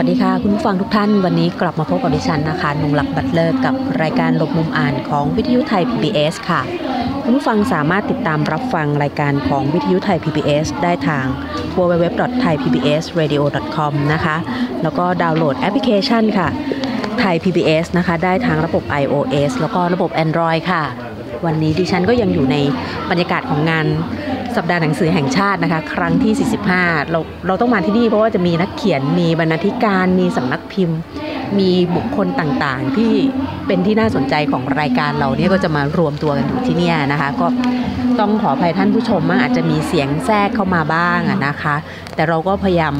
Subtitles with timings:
[0.00, 6.60] วัสดีค่ะ คุณผู้ฟังทุกท่านวันนี้กลับมาพบกับดิฉันนะคะนงหลักบัตเลอร์กับรายการหลบมุมอ่านของวิทยุไทย PBS ค่ะ
[7.22, 11.24] คุณผู้ฟังสามารถติดตามรับฟังรายการของวิทยุไทย PBS ได้ทาง
[11.76, 14.36] www.thaipbsradio.com นะคะ
[14.82, 16.48] แล้วก็ดาวน์โหลดแอปพลิเคชันค่ะ
[17.20, 20.84] ไทย PBS นะคะ ได้ทางระบบ iOS แล้วก็ระบบ Android ค่ะ
[21.46, 22.56] วันนี้ดิฉันก็ยังอยู่ใน
[23.10, 23.86] บรรยากาศของงาน
[24.56, 30.98] สัปดาห์หนังสือแห่งชาตินะคะ ครั้งที่ 45 เราเราต้องมาที่นี่เพราะว่าจะมีนักเขียนมีบรรณาธิการมีสำนักพิมพ์
[31.58, 33.12] มีบุคคลต่างๆ ที่
[33.66, 37.46] เป็นที่น่าสนใจของรายการเราเนี่ยก็จะมารวมตัวกันอยู่ที่นี่นะคะ ก็
[38.20, 41.76] ต้องขออภัยท่านผู้ชมมากอาจจะมีเสียงแทรกเข้ามาบ้างนะคะ
[42.14, 42.94] แต่เราก็พยายาม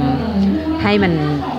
[0.83, 1.13] ให้มัน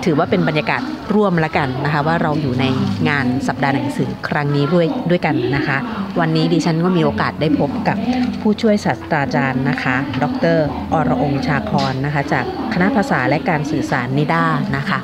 [0.04, 0.82] ถือว่าเป็นบรรยากาศ
[1.14, 2.64] ร่วมละกันนะคะ ว่าเราอยู่ใน
[3.08, 5.78] งานสัปดาห์หนังสือครั้งนี้ด้วยด้วยกันนะคะ
[6.20, 7.96] วันนี้ดิฉันก็มีโอกาสได้พบกับ
[8.40, 10.24] ผู้ช่วยศาสตราจารย์นะคะ ด
[10.56, 10.58] ร
[10.92, 14.44] อรองชาคอนนะคะ จากคณะภาษาและการสื่อสารนิด้า
[14.76, 14.98] นะคะ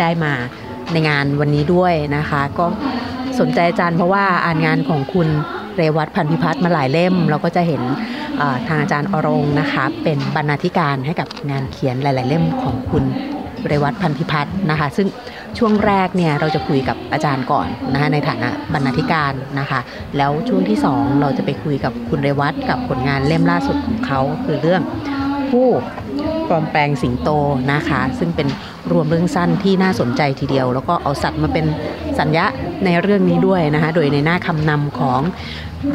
[0.00, 0.32] ได้มา
[0.92, 2.66] ในงานวันนี้ด้วยนะคะ ก็
[3.40, 5.28] สนใจอาจารย์เพราะว่าอ่านงานของคุณ
[5.76, 7.82] เรวัตพันธิพัฒน์มาหลายเล่ม เราก็จะเห็น
[8.68, 13.04] ทางอาจารย์อรงนะคะ เป็นบรรณาธิการให้กับงานเขียนหลาย ๆ เล่มของคุณ
[13.66, 15.08] เรวัตพันธิพัฒน์นะคะ ซึ่ง
[15.58, 19.80] ช่วงแรกเนี่ยเราจะคุยกับอาจารย์ก่อนนะคะในฐานะบรรณาธิการนะคะ
[20.16, 24.82] แล้วช่วงที่ 2 เราจะไปคุยกับคุณเรวัตกับผลงานเล่มล่าสุดของเขาคือเรื่อง
[25.50, 25.66] ผู้
[26.50, 27.30] ปลอมแปลงสิงโต
[27.72, 28.48] นะคะ ซึ่งเป็น
[28.92, 31.64] รวมเรื่องสั้นที่น่าสนใจทีเดียว แล้วก็เอาสัตว์มาเป็น
[32.20, 32.46] สัญญา
[32.84, 35.20] ในเรื่องนี้ด้วยนะคะโดยในหน้าคำนำของ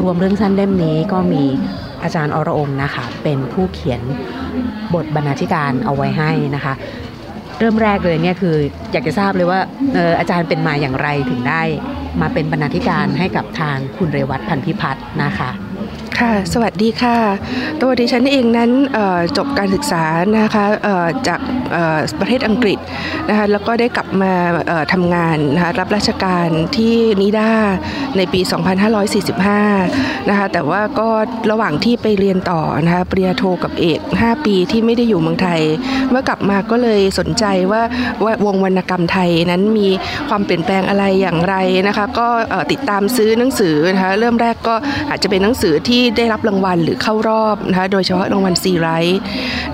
[0.02, 1.44] รวมเรื่องสั้นเล่มนี้ก็มี
[2.04, 4.02] อาจารย์อรองนะคะ เป็นผู้เขียน
[4.94, 6.74] บทบรรณาธิการเอาไว้ให้นะคะ
[7.60, 8.56] เริ่มแรกเลยเนี่ยคือ
[8.92, 9.60] อยากจะทราบเลยว่า
[9.96, 11.62] อออาจารย์เป็นมาอย่างไรถึงได้
[12.22, 15.50] มาเป็นบรรณาธิการให้กับทางคุณเรวัตพันธิพัฒน์นะคะ
[16.20, 17.18] ค่ะ สวัสดีค่ะ
[17.82, 18.72] ตัวดิฉันเองนั้น
[19.38, 20.04] จบการศึกษา
[20.40, 20.66] นะคะ
[21.28, 21.40] จาก
[22.20, 22.78] ประเทศอังกฤษ
[23.30, 24.34] นะคะแล้วก็ได้กลับมา
[24.94, 27.52] ทำงานนะคะรับราชการที่นิด้า
[28.18, 28.42] ในปี
[29.36, 31.10] 2545 นะคะแต่ว่าก็
[31.52, 35.62] ระหว่างที่ไปเรียนต่อนะคะปริญญาโทกับเอก 5 ปีที่ไม่ได้อยู่เมืองไทย
[36.10, 37.82] เมื่อกลับมาก็เลยสนใจว่า
[38.46, 39.88] วงวรรณกรรมไทยนั้นมี
[40.30, 41.56] ความเปลี่ยนแปลงอะไรอย่างไร
[41.88, 42.28] นะคะก็
[42.72, 44.76] ติดตามซื้อหนังสือนะคะเริ่มแรกก็
[45.10, 49.20] อาจจะเป็นหนังสือที่ได้รับรางวัลหรือเข้ารอบนะคะโดยเฉพาะรางวัลซีไรท์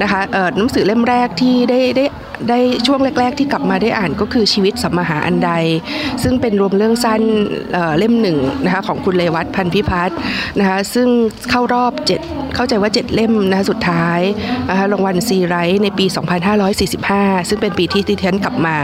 [0.02, 0.22] นะคะ
[0.58, 2.06] หนังสือเล่มแรกที่ได้ได้
[2.50, 5.52] ได้ช่วงแรก ๆ ที่กลับมาได้อ่านก็คือชีวิตสัมมหาอันใด
[6.24, 7.22] ซึ่งเป็นรวมเรื่องสั้น
[7.98, 10.18] เล่มหนึ่งนะคะของคุณเลวัตพันพิพัฒน์
[10.60, 11.08] นะคะซึ่ง
[11.50, 11.92] เข้ารอบ
[12.24, 14.20] 7 เข้าใจว่า 7 เล่มนะคะสุดท้าย
[14.70, 16.06] นะคะรางวัลซีไรท์ในปี
[16.78, 18.78] 2545 ซึ่งเป็นปีที่ที่ฉันกลับมา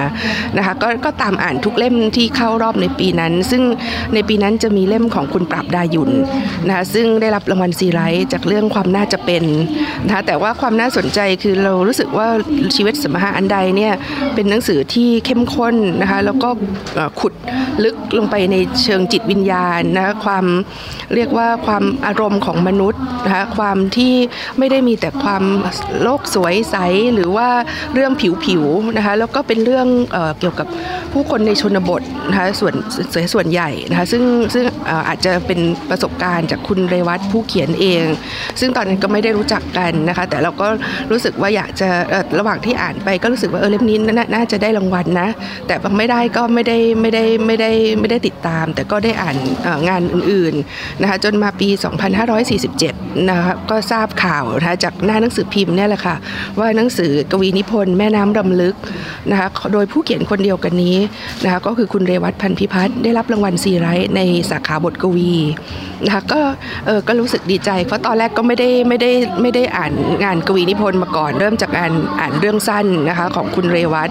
[0.58, 3.64] นะคะกก็ตามอ่านทุกเล่มที่เข้ารอบในปีนั้น ซึ่ง
[4.14, 6.12] ในปีนั้นจะมีเล่มของคุณปราบดายุน
[6.68, 9.44] นะคะซึ่งได้รับรางวัลซีไรท์จากเรื่องความน่าจะเป็น
[10.06, 12.28] นะคะแต่ว่าความน่าสนใจคือเรารู้สึกว่า
[12.76, 13.94] ชีวิตสัมมหาอันใดเนี่ย
[14.36, 16.50] เป็นหนังสือที่เข้มข้นนะคะแล้วก็
[17.20, 17.34] ขุด
[17.84, 20.46] ลึกลงไปในเชิงจิตวิญญาณนะคะความ
[21.16, 24.14] เรียกว่าความอารมณ์ของมนุษย์นะคะความที่
[24.58, 25.44] ไม่ได้มีแต่ความ
[26.04, 26.76] โลกสวยใส
[27.14, 27.48] หรือว่า
[27.94, 28.12] เรื่อง
[28.46, 30.68] ผิวๆนะคะแล้วก็เป็นเรื่องเอเกี่ยวกับ
[31.14, 32.74] ผู้คนในชนบทนะคะส่วน
[33.34, 34.64] ส่วนใหญ่นะคะซึ่งซึ่ง
[35.08, 35.60] อาจจะเป็น
[35.90, 38.04] ประสบการณ์จากคุณเรวัตผู้เขียนเอง
[38.60, 40.68] ซึ่งตอนนั้นก็ไม่ได้รู้จักกันนะคะแต่เราก็
[41.12, 41.90] รู้สึกว่าอยากจะ
[42.40, 43.98] ระหว่างที่อ่านไปก็รูู้้สึกว่าเออเล่มนี้
[44.36, 45.30] น่าจะได้รางวัลนะ
[45.68, 49.38] แต่บางไม่ได้ก็ไม่ได้ไม่ได้ไม่ได้ไม่ได้ติดตาม แต่ก็ได้อ่าน
[49.88, 51.70] งานอื่นๆนะคะจนมาปี
[52.50, 56.16] 2547นะคะก็ทราบข่าวนะคะจากหน้าหนังสือพิมพ์เนี่ยแหละค่ะ
[56.60, 58.76] ว่าหนังสือกวีนิพนธ์แม่น้ำรำลึก
[59.32, 60.98] นะคะโดยผู้เขียนคนเดียวกันนี้
[61.44, 65.34] นะคะก็คือคุณเรวัตพันพิพัฒน์ได้รับรางวัลซีไรท์ในสาขาบทกวี
[66.06, 66.40] นะคะก็
[66.86, 69.92] เออก็รู้สึกดีใจ เพราะตอนแรกก็ไม่ได้ไม่ได้ไม่ได้อ่าน
[70.24, 74.10] งานกวีนิพนธ์มาก่อน เริ่มจากการอ่านเรื่องสั้นนะคะของคุณเรวัต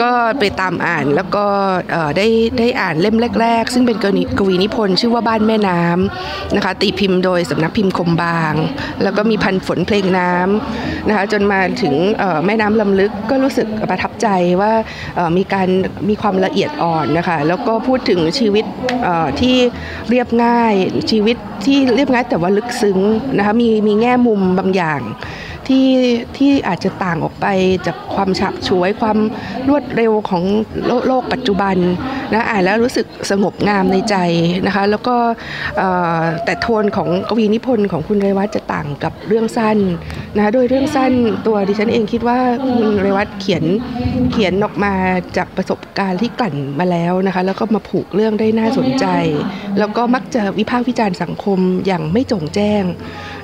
[0.00, 1.44] ก็ไปตามอ่านแล้วก็
[2.16, 2.26] ได้
[2.58, 3.96] ได้อ่านเล่มแรก ๆ ซึ่งเป็น
[4.38, 8.54] กวีนิพนธ์ชื่อว่าบ้านแม่น้ำนะคะตีพิมพ์โดยสำนักพิมพ์คมบาง
[9.02, 11.94] แล้วก็มีพันฝนเพลงน้ำนะคะจนมาถึง
[12.46, 14.28] แม่น้ำลำลึกก็รู้สึกประทับใจ
[14.60, 14.72] ว่า
[15.36, 15.68] มีการ
[16.08, 18.64] มีความละเอียดอ่อนนะคะแล้วก็พูดถึงชีวิต
[19.40, 19.56] ที่
[20.10, 20.74] เรียบง่าย
[21.10, 21.36] ชีวิต
[21.66, 22.98] ที่เรียบง่ายแต่ว่าลึกซึ้ง
[23.38, 25.00] นะคะมีมีแง่มุมบางอย่าง
[25.68, 25.88] ที่
[26.36, 27.46] ที่อาจจะต่างออกไป
[27.86, 29.18] จากความฉับฉวยความ
[29.68, 30.42] รวดเร็วของ
[30.86, 31.76] โลโลกปัจจุบัน
[32.32, 34.16] นะอ่านแล้วรู้สึกสงบงามในใจ
[34.66, 35.16] นะคะแล้วก็
[36.44, 39.78] แต่โทนของกวีนิพนธ์ของคุณเรวัตจะต่างกับเรื่องสั้น
[40.36, 41.12] นะคะโดยเรื่องสั้น
[41.46, 43.64] ตัวดิฉันเองคิดว่าคุณเรวัตเขียน
[44.32, 44.94] เขียนออกมา
[45.36, 49.06] จากประสบการณ์ที่กลั่นมาแล้วนะคะแล้วก็มาผูกเรื่องได้น่าสนใจ
[49.78, 52.82] แล้วก็มักจะวิพากษ์วิจารณ์สังคมอย่างไม่จงแจ้ง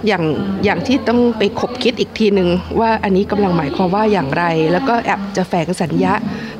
[0.06, 0.24] อย่าง
[0.64, 2.48] อย่างที่ต้องไปขบคิดอีกทีหนึ่ง
[2.80, 6.14] ว่าอันนี้กำลังหมายความว่าอย่างไร แล้วก็แอบจะแฝงสัญญา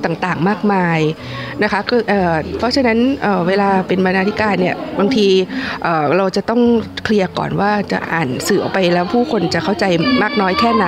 [0.04, 0.98] ต่างๆมากมาย
[1.62, 5.28] นะคะก็เอ่อเพราะฉะนั้นเเวลาเป็นบรรณาธิการเนี่ยบางที
[5.82, 6.60] เอ่อเราจะต้อง
[7.04, 9.84] เคลียร์ก่อนว่าจะอ่านสื่อออกไปแล้วผู้คนจะเข้าใจ
[10.22, 10.87] มากน้อยแค่ไหน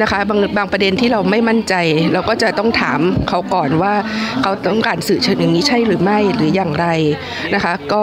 [0.00, 1.74] นะคะบางบางประเด็นที่เราไม่มั่นใจ
[2.12, 3.94] เราก็จะต้องถามเขาก่อนว่า
[4.42, 6.86] เขาต้องการสื่อเชิงอย่างนี้ใช่หรือไม่หรืออย่างไร
[7.54, 8.02] นะคะก็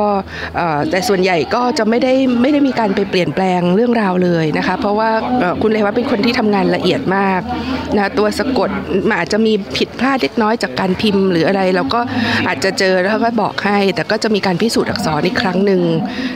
[0.90, 7.42] แต่ส่วนใหญ่ก็จะไม่ได้ไม่ได้มีการไปเปลี่ยนแปลงเรื่องราวเลยนะคะเพราะว่าเอ่อคุณเลยวัตเป็นคนที่ทำงานละเอียดมาก
[7.98, 8.70] นะตัวสะกด
[9.08, 12.02] มันอาจจะมีผิดพลาดเล็กน้อยจากการพิมพ์หรืออะไรเราก็
[12.48, 15.82] อาจจะเจอแล้วก็บอกให้ แต่ก็จะมีการพิสูจน์อักษรอีกครั้งหนึ่ง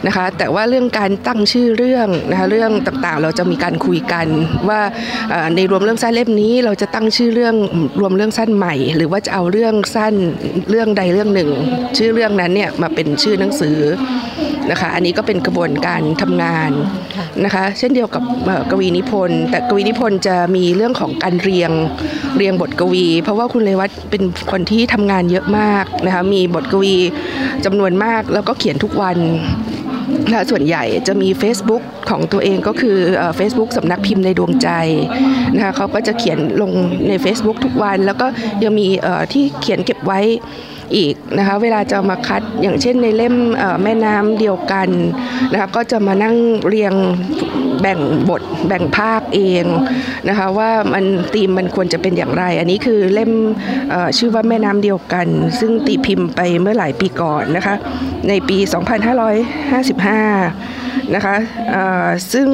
[0.07, 4.27] นะคะ แต่ว่าเรื่องการตั้งชื่อเรื่องนะคะเรื่องต่างๆ เราจะมีการคุยกัน
[4.69, 4.79] ว่า
[5.55, 7.55] ในรวมเรื่องสั้นเล่มนี้ เราจะตั้งชื่อเรื่อง
[7.99, 10.13] รวมเรื่องสั้นใหม่ หรือว่าจะเอาเรื่องสั้น
[10.69, 11.49] เรื่องใดเรื่องหนึ่ง
[11.97, 13.77] ชื่อเรื่องนั้นเนี่ยมาเป็นชื่อหนังสือ
[14.71, 16.71] นะคะ อันนี้ก็เป็นกระบวนการทำงาน
[17.45, 18.23] นะคะ เช่นเดียวกับ
[18.71, 21.71] กวีนิพนธ์ แต่กวีนิพนธ์จะมีเรื่องของการเรียง
[22.37, 26.95] เรียงบทกวี เพราะว่าคุณเลวัตเป็นคนที่ทำงานเยอะมากนะคะ มีบทกวี
[27.65, 29.17] จำนวนมากแล้วก็เขียนทุกวัน
[30.29, 32.97] และส่วนใหญ่จะมี Facebook ของตัวเองก็คือ
[33.35, 34.69] เฟซบุ๊กสำนักพิมพ์ในดวงใจ
[35.55, 36.71] นะคะเขาก็จะเขียนลง
[37.07, 38.27] ใน Facebook ทุกวัน แล้วก็
[38.63, 38.87] ยังมี
[39.33, 40.19] ที่เขียนเก็บไว้
[40.95, 43.35] อีกนะคะเวลาจะมาคัดอย่างเช่นในเล่ม
[43.83, 44.89] แม่น้ำเดียวกัน
[45.51, 46.35] นะคะก็จะมานั่ง
[46.67, 46.93] เรียง
[47.81, 47.99] แบ่ง
[48.29, 49.65] บทแบ่งภาคเอง
[50.29, 51.03] นะคะว่ามัน
[51.33, 53.31] ธีมมันควรจะเป็นอย่างไร อันนี้คือเล่ม
[54.17, 55.27] ชื่อว่าแม่น้ำเดียวกัน
[55.59, 57.75] ซึ่งตีพิมพ์ไปเมื่อหลายปีก่อนนะคะ
[58.29, 58.69] ในปี 2555
[61.15, 61.35] นะคะ
[62.33, 62.47] ซึ่ง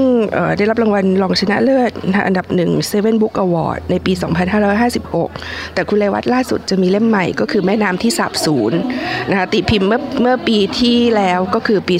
[0.57, 1.91] ได้รับรางวัลรองชนะเลิศ
[2.27, 4.13] อันดับหนึ่ง Seven Book Award ในปี
[4.93, 8.73] 2556 แต่คุณเลวัตล่าสุดจะมีเล่มใหม่ก็คือแม่น้ำที่สาบสูญ
[9.29, 11.95] นะคะติพิมพ์เมื่อเมื่อปีที่แล้วก็คือปี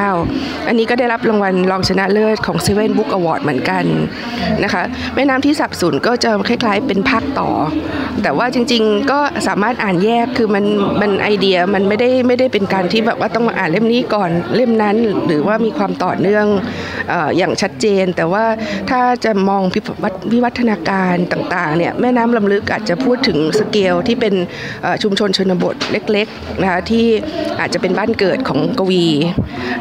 [0.00, 3.84] 2559 อันนี้ก็ได้รับรางวัลรองชนะเลิศของ Seven Book Award เหมือนกัน
[4.64, 4.82] นะคะ
[5.14, 7.50] แม่น้ำที่สับสูญก็จะคล้ายๆ เป็นภาคต่อ
[8.22, 10.64] แต่ว่าจริงๆก็สามารถอ่านแยกคือมัน
[11.00, 14.96] มันไอเดียมันไม่ได้ไม่ได้เป็นการที่แบบว่าต้องมาอ่านเล่มนี้ก่อนเล่มนั้น
[15.26, 16.46] หรือว่ามีความต่อเนื่อง
[17.12, 18.44] ออย่างชัดเจน แต่ว่า
[18.90, 24.34] ถ้าจะมองพิวัฒวิวัฒนาการต่างๆเนี่ยแม่น้ำลำลึกอาจจะพูดถึงสเกลที่เป็น
[25.02, 27.06] ชุมชนชนบทเล็กๆนะคะที่
[27.60, 29.06] อาจจะเป็นบ้านเกิดของกวี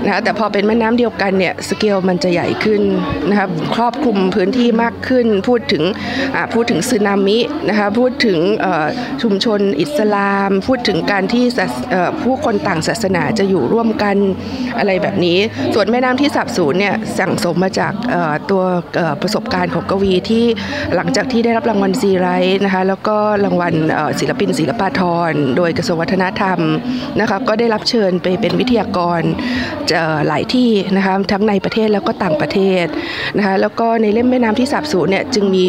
[0.04, 2.81] นะคะแต่พอเป็นแม่น้ำเดียวกันเนี่ยสเกลมันจะใหญ่ขึ้น
[3.30, 5.84] นะคะครอบคลุมพื้นที่มากขึ้น พูดถึง
[6.54, 7.40] พูดถึงสึนามิ
[7.70, 8.40] นะคะพูดถึง
[9.22, 11.46] ชุมชนอิสลาม พูดถึงการที่
[12.24, 14.16] ผู้คนต่างศาสนาจะอยู่ร่วมกัน
[14.78, 15.38] อะไรแบบนี้
[15.74, 17.94] ส่วนแม่น้ำที่สับสูญเนี่ยสั่งสมมาจาก
[18.52, 18.64] ตัว
[19.22, 20.46] ประสบการณ์ของกวีที่
[20.96, 23.74] หลังจากที่ได้รับรางวัลซีไรต์นะคะแล้วก็รางวัล
[24.20, 25.19] ศิลปินศิลปาธร
[25.57, 26.60] โดยกระทรวงวัฒนธรรม
[27.19, 29.21] นะคะก็ได้รับเชิญไปเป็นวิทยากร
[29.94, 32.86] เอ่อหลายที่นะคะทั้งในประเทศแล้วก็ต่างประเทศ
[33.38, 35.66] นะคะแล้วก็ในเล่มแม่น้ำที่สับสูญเนี่ยจึงมี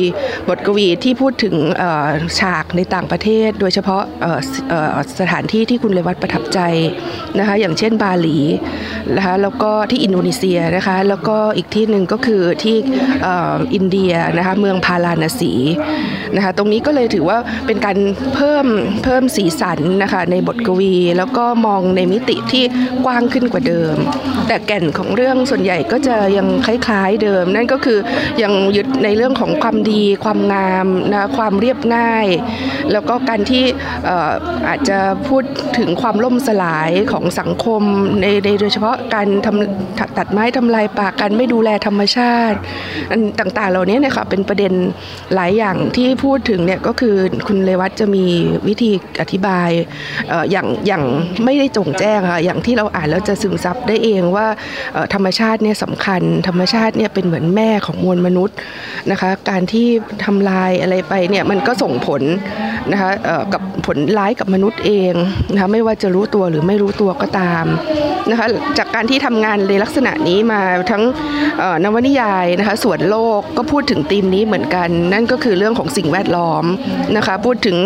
[0.49, 1.55] บทกวีที่พูดถึง
[2.41, 4.03] ฉากในต่างประเทศ โดยเฉพาะ
[5.21, 6.61] สถานที่ที่คุณเลวัตประทับใจ
[7.39, 8.39] นะคะอย่างเช่นบาหลี
[9.17, 12.77] นะคะแล้วก็ที่อินโดนีเซียนะคะแล้วก็อีกที่หนึ่งก็คือที่
[13.27, 15.53] อ่ออินเดียนะคะเมืองพาราณสี
[16.37, 17.97] นะคะตรงนี้ก็เลยถือว่าเป็นการ
[18.35, 18.67] เพิ่ม
[19.05, 22.65] เพิ่มสีสันนะคะในบทกวี แล้วก็มองในมิติที่
[23.05, 23.97] กว้างขึ้นกว่าเดิม
[24.49, 27.99] แต่แก่นของเรื่องส่วนใหญ่ก็จะยังคล้ายๆเดิม นั่นก็คือ
[28.43, 32.27] ยังยึดในเรื่องของความดี ความงามนะความเรียบง่าย
[32.93, 33.65] แล้วก็การที่
[34.69, 35.43] อาจจะพูด
[35.79, 37.83] ถึงความล่มสลายของสังคม
[38.21, 38.27] ใน
[38.61, 42.59] โดยเฉพาะการทำตัดไม้ทำลายป่าการไม่ดูแลธรรมชาติ
[43.41, 44.73] ต่างๆเหล่านี้เนี่ยค่ะเป็นประเด็น
[45.35, 47.15] หลายอย่างที่พูดถึงเนี่ยก็คือ
[47.47, 48.25] คุณเลวัตจะมี
[48.69, 49.71] วิธีอธิบาย
[50.51, 51.03] อย่างอย่าง
[51.45, 54.47] ไม่ได้จงแจ้งค่ะอย่างที่เราอ่านแล้วจะซึมซับได้เองว่า
[55.15, 58.57] ธรรมชาติเนี่ยสำคัญ ธรรมชาติเนี่ยเป็นเหมือนแม่ของมวลมนุษย์
[59.11, 59.87] นะคะการที่
[60.25, 62.23] ทำลายอะไรไปเนี่ยมันก็ส่งผล
[62.93, 63.11] นะคะ
[63.53, 65.15] กับผลร้ายกับมนุษย์เอง
[65.53, 67.67] นะคะไม่ว่าจะรู้ตัวหรือไม่รู้ตัวก็ตาม
[68.31, 68.47] นะคะ
[68.79, 70.61] จากการที่ทำงานในลักษณะนี้มา
[70.91, 71.03] ทั้ง
[71.85, 76.65] นวนิยายนะคะส่วนโลกก็พูดถึงธีมนี้เหมือนกัน นั่นก็คือเรื่องของสิ่งแวดล้อม
[77.17, 77.79] นะคะพูดถึง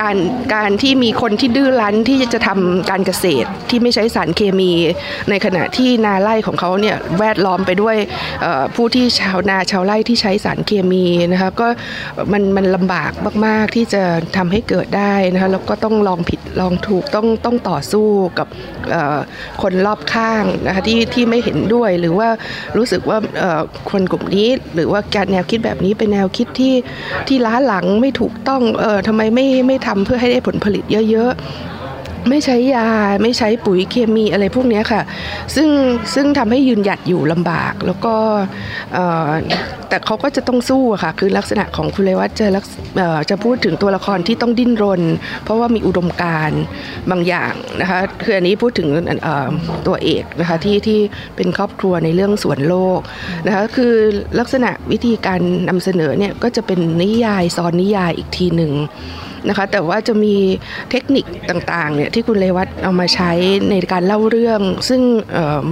[0.00, 0.16] การ
[0.54, 4.72] การที่มีคนที่ดื้อรั้นที่จะทำการเกษตรที่ไม่ใช้สารเคมี
[5.30, 7.96] ในขณะที่นาไร่ของเขาเนี่ยแวดล้อมไปด้วย
[8.76, 11.68] ผู้ที่ชาวนาชาวไร่ที่ใช้สารเคมีนะคะก็
[12.32, 13.12] มันมันลำบาก
[13.46, 14.02] มาก ๆ ที่จะ
[14.36, 18.06] ทำให้เกิดได้นะคะแล้วก็ต้องลองผิดลองถูกต้องต้องต่อสู้
[18.38, 18.48] กับ
[19.62, 22.28] คนรอบข้างนะคะที่ที่ไม่เห็นด้วยหรือว่า
[22.76, 23.18] รู้สึกว่า
[23.90, 26.74] คนกลุ่มนี้ หรือว่าการแนวคิดแบบนี้เป็นแนวคิดที่
[27.28, 31.42] ที่ล้าหลังไม่ถูกต้องเออทำไมไม่ไม่ทำเพื่อให้ได้ผลผลิตเยอะๆ
[32.30, 32.88] ไม่ใช้ยา
[33.22, 35.02] ไม่ใช้ปุ๋ยเคมีอะไรพวกนี้ค่ะ
[35.54, 35.68] ซึ่ง
[36.14, 38.14] ซึ่งทำให้ยืนหยัดอยู่ลำบาก แล้วก็
[39.88, 42.46] แต่เขาก็จะต้องสู้ค่ะ คือลักษณะของคุณเลวัตจะ
[43.30, 45.02] จะพูดถึงตัวละครที่ต้องดิ้นรน
[45.44, 46.62] เพราะว่ามีอุดมการณ์
[47.10, 48.88] บางอย่างนะคะคืออันนี้พูดถึง
[49.86, 51.00] ตัวเอกนะคะที่ที่
[51.36, 53.00] เป็นครอบครัวในเรื่องสวนโลก
[53.46, 53.94] นะคะคือ
[54.38, 58.72] ลักษณะวิธีการนำเสนอเนี่ยก็จะเป็นนิยายซ้อนนิยายอีกทีหนึ่ง
[59.48, 60.36] นะคะแต่ว่าจะมี
[60.90, 63.32] เทคนิคต่างๆเนี่ยที่คุณเลวัตเอามาใช้
[63.70, 65.02] ในการเล่าเรื่อง ซึ่ง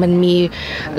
[0.00, 0.34] มันมี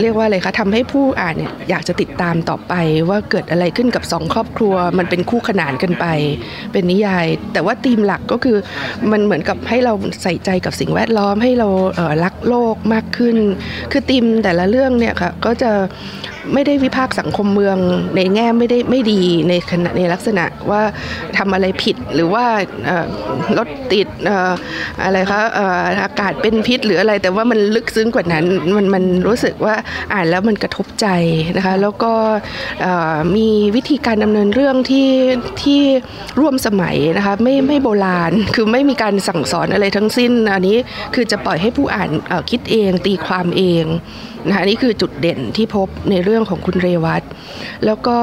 [0.02, 2.74] เรียกว่าอะไรคะทำให้ผู้อ่านเนี่ยอยากจะติดตามต่อไป
[3.10, 6.06] ว่าเกิดอะไรขึ้นกับสองครอบครัว มันเป็นคู่ขนานกันไป
[6.72, 8.58] เป็นนิยาย แต่ว่าธีมหลักก็คือ
[9.12, 11.70] มันเหมือนกับให้เราใส่ใจกับสิ่งแวดล้อมให้เรา
[12.24, 13.38] รักโลกมากขึ้น
[13.92, 15.72] คือธีมแต่ละเรื่องเนี่ยค่ะก็จะ
[16.54, 17.78] ไม่ได้วิพากษ์สังคมเมือง
[18.16, 20.82] ในแง่ไม่ได้ไม่ดีในขณะในลักษณะว่า
[21.38, 22.46] ทำอะไรผิดหรือว่า
[23.58, 24.08] รถติด
[25.04, 25.42] อะไรคะ
[26.04, 28.46] อากาศเป็นพิษหรืออะไร แต่ว่ามันลึกซึ้งกว่านั้น
[28.78, 29.76] มันมันรู้สึกว่า
[30.14, 31.08] อ่านแล้วมันกระทบใจ
[31.58, 32.14] นะคะแล้วก็
[33.36, 35.10] มีวิธีการดำเนินเรื่องที่
[35.62, 35.82] ที่
[36.40, 40.78] ร่วมสมัยนะคะไม่ไม่โบราณคือไม่มีการสั่งสอนอะไรทั้งสิ้น อันนี้
[41.16, 42.10] คือจะปล่อยให้ผู้อ่าน
[42.50, 43.86] คิดเองตีความเอง
[44.48, 47.24] นะคะนี่คือจุดเด่นที่พบในเรื่องของคุณเรวัต
[47.86, 48.18] แล้วก็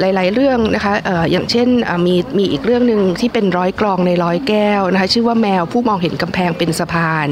[0.00, 0.94] หลาย ๆ เรื่องนะคะ
[1.30, 1.68] อย่างเช่น
[2.06, 7.28] มีมีอีกเรื่องหนึ่งที่เป็นร้อยกรองในร้อยแก้วนะคะชื่อว่าแมวผู้มองเห็นกำแพงเป็นสะพาน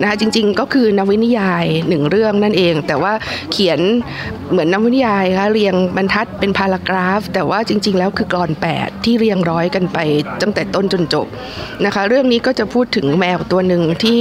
[0.00, 3.12] นะคะจริง ๆ ก็คือนวนิยายหนึ่งเรื่องนั่นเอง แต่ว่า
[3.52, 3.80] เขียน
[4.50, 9.98] เหมือนนวนิยายคะเรียงบรรทัดเป็นพารากราฟ แต่ว่าจริง ๆ แล้วคือกรอน 8 ที่เรียงร้อยกันไป
[10.42, 11.26] ตั้งแต่ต้นจนจบ
[11.84, 14.18] นะคะเรื่องนี้ก็จะพูดถึงแมวตัวหนึ่งที่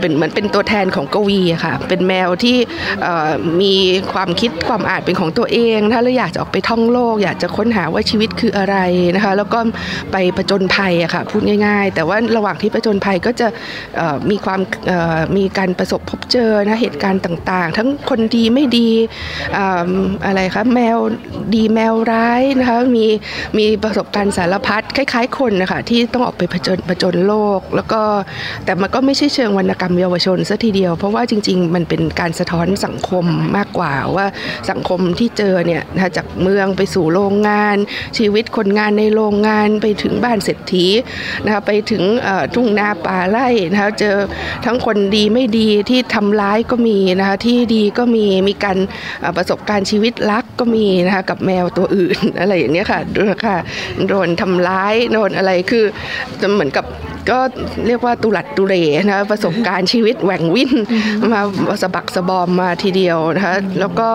[0.00, 2.56] เป็นเหมือนเป็นตัวแทนของกวีค่ะเป็นแมวที่
[3.60, 3.74] มี
[4.12, 8.76] ความคิดความอ่านเป็นของตัวเอง ถ้าเราอยากจะออกไปท่องโลก อยากจะค้นหาว่าชีวิตคืออะไร
[9.16, 9.58] นะคะ แล้วก็
[10.12, 13.48] ไปประจนภัยอะค่ะพูดง่าย ๆ แต่ว่าระหว่างที่ประจนภัยก็จะ
[14.30, 14.60] มีความ
[15.36, 18.90] มีการประสบพบเจอนะเหตุการณ์ต่างๆ ทั้งคนดีไม่ดี
[20.26, 20.98] อะไรคะแมว
[21.54, 23.06] ดีแมวร้ายนะคะมี
[23.58, 28.00] มีประสบการณ์สารพัดคล้าย ๆ คนนะคะที่ต้องออกไปผจญผจญโลก แล้วก็
[28.64, 33.24] แต่มันก็ไม่ใช่เชิงวรรณกรรมเยาวชนซะทีเดียว เพราะว่าจริงๆมันเป็นการสะท้อนสังคม
[33.56, 34.26] มากกว่าว่า
[34.70, 37.76] สังคมที่เจอเนี่ยนะจากเมืองไปสู่โรงงาน
[38.18, 40.86] ชีวิตคนงานในโรงงานไปถึงบ้านเศรษฐี
[41.44, 42.02] นะคะไปถึง
[42.54, 44.16] ทุ่งนาป่าไร่นะคะเจอ
[44.64, 48.78] ทั้งคนดีไม่ดีที่ทำร้ายก็มีนะคะที่ดีก็มีมีการ
[49.36, 53.00] ประสบการณ์ชีวิตรักก็มีนะคะกับแมวตัวอื่นอะไรอย่างนี้ค่ะ
[53.46, 53.56] ค่ะ
[54.08, 55.84] โดนทำร้ายโดนอะไรคือ
[56.40, 56.84] จะเหมือนกับ
[57.30, 57.38] ก็
[57.86, 58.74] เรียกว่าทุลักทุเล
[59.10, 60.72] นะประสบการณ์ชีวิตแหว่งวิ่น
[61.32, 61.40] มา
[61.82, 64.08] สะบักสะบอมมาทีเดียวนะคะแล้วก็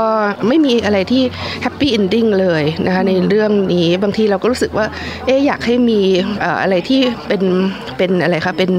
[0.47, 1.23] ไม่มีอะไรที่
[1.61, 4.85] happy ending เลยนะคะในเรื่องนี้บางทีเราก็รู้สึกว่า
[5.25, 5.99] เอ๊อยากให้มี
[6.61, 7.43] อะไรที่เป็น
[7.97, 8.71] เป็นอะไรคะเป็น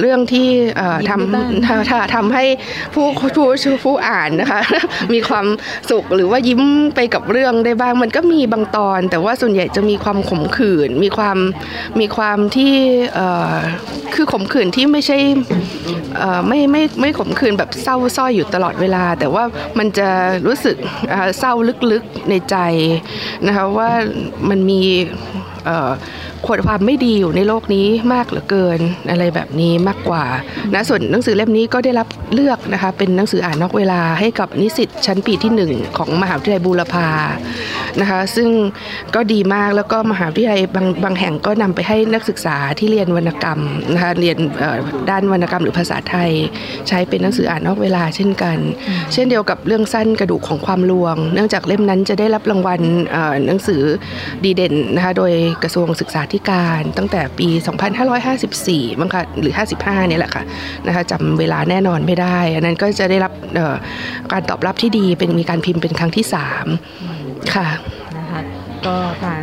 [0.00, 0.48] เรื่องที่
[1.08, 2.44] ทำทำให้
[2.94, 3.28] ผู้ผู้
[3.84, 4.60] ผู้อ่านนะคะ
[5.14, 5.46] มีความ
[5.90, 6.60] สุขหรือว่ายิ้ม
[6.94, 11.38] ไปกับเรื่องได้บ้างมันก็มีบางตอน แต่ว่าส่วนใหญ่จะมีความขมขื่นมีความ
[12.00, 12.74] มีความที่
[14.14, 15.18] คือขมขื่นที่ไม่ใช่
[16.48, 19.44] ไม่ไม่ไม่ขมขื่นแบบเศร้าส้อยอยู่ตลอดเวลา แต่ว่า
[19.78, 20.08] มันจะ
[20.46, 20.76] รู้สึก
[21.38, 21.52] เศร้า
[21.90, 22.56] ลึกๆในใจ
[23.46, 23.90] นะคะว่า
[24.50, 24.80] มันมี
[26.46, 30.24] ความไม่ดีอยู่ในโลกนี้มากเหลือเกินอะไรแบบนี้มากกว่า
[30.72, 37.08] นะส่วนหนังสือเล่มนี้ก็ได้รับเลือกนะคะเป็นหนังสืออ่านนอกเวลาให้กับนิสิตชั้นปีที่ 1 ของมหาวิทยาลัยบูรพา
[38.00, 38.48] นะคะซึ่ง
[39.14, 43.60] ก็ดีมากแล้วก็มหาวิทยาลัยบางบางแห่งก็นำไปให้นักศึกษาที่เรียนวรรณกรรม
[43.92, 44.36] นะคะเรียน
[45.10, 46.30] ด้านวรรณกรรมหรือภาษาไทย
[46.88, 48.58] ใช้เป็นหนังสืออ่านนอกเวลาเช่นกัน
[49.12, 52.80] เช่นเดียวกับเรื่องสั้นกระดูกของความลวง เนื่องจากเล่มนั้นจะได้รับรางวัล
[53.46, 53.82] หนังสือ
[54.44, 55.32] ดีเด่นนะคะโดย
[55.62, 57.48] กระทรวงศึกษาธิการ ตั้งแต่ปี
[58.24, 60.42] 2554มั้งคะหรือ 55เนี่ยแหละค่ะ
[60.86, 63.32] นะคะจำเวลาแน่นอนไม่ได้ อันนั้นก็จะได้รับ
[64.32, 66.24] การตอบรับที่ดีเป็นมีการพิมพ์เป็นครั้งที่
[66.88, 67.68] 3 ค่ะ
[68.18, 68.40] นะคะ
[68.86, 69.42] ก็ทาง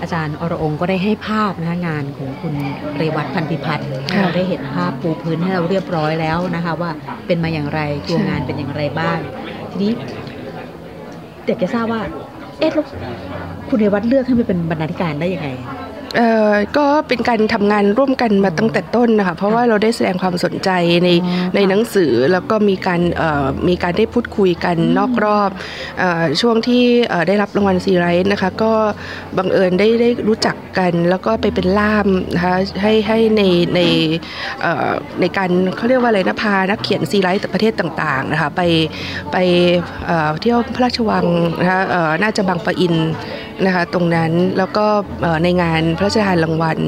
[0.00, 2.54] อาจารย์อรองก็ได้ให้ภาพนะคะงานของคุณ
[2.96, 6.90] เรวัตพันธิพัฒน์ให้เราได้เห็นภาพปูพื้นให้เราเรียบร้อยแล้วนะคะว่า
[7.26, 9.18] เป็นมาอย่างไรตัวงานเป็นอย่างไรบ้าง
[9.70, 9.92] ทีนี้
[11.46, 12.02] เด็กจะทราบว่า
[12.62, 12.72] เอ๊ะ
[13.68, 15.48] คุณเรวัตเลือกให้ไปเป็นบรรณาธิการได้ยังไง
[16.16, 20.70] เอ่อก็เป็นการทำงานร่วมกันมาตั้งแต่ต้นนะคะเพราะว่าเราได้แสดงความสนใจ
[21.04, 21.08] ใน
[21.54, 25.50] ในหนังสือแล้วก็มีการเอ่อมีการได้พูดคุยกันนอกรอบ
[25.98, 28.72] เอ่อช่วงที่เอ่อได้รับรางวัลซีไรส์นะคะก็
[29.38, 33.42] บังเอิญได้ได้รู้จักกันแล้วก็ไปเป็นล่ามนะคะให้ให้ใน
[33.74, 33.80] ใน
[34.62, 34.90] เอ่อ
[35.20, 38.62] ในการเขาเรียกว่าอะไรนะพานักเขียนซีไรส์ประเทศต่างๆนะคะไป
[39.32, 39.36] ไป
[40.06, 41.26] เอ่อเที่ยวพระราชวัง
[41.60, 42.96] นะคะเอ่อน่าจะบางปะอิน
[43.66, 44.86] นะคะตรงนั้นแล้วก็
[45.22, 46.78] เอ่อในงานพระราชทานรางวัล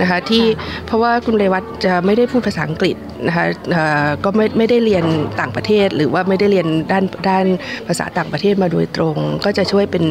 [0.00, 0.44] นะคะที่
[0.86, 2.96] เพราะว่าคุณเรวัตจะไม่ได้พูดภาษาอังกฤษ
[3.26, 5.04] นะคะเอ่อก็ไม่ไม่ได้เรียน
[5.40, 7.46] ต่างประเทศ หรือว่าไม่ได้เรียนด้านด้าน
[7.88, 10.04] ภาษาต่างประเทศมาโดยตรง ก็จะช่วยเป็น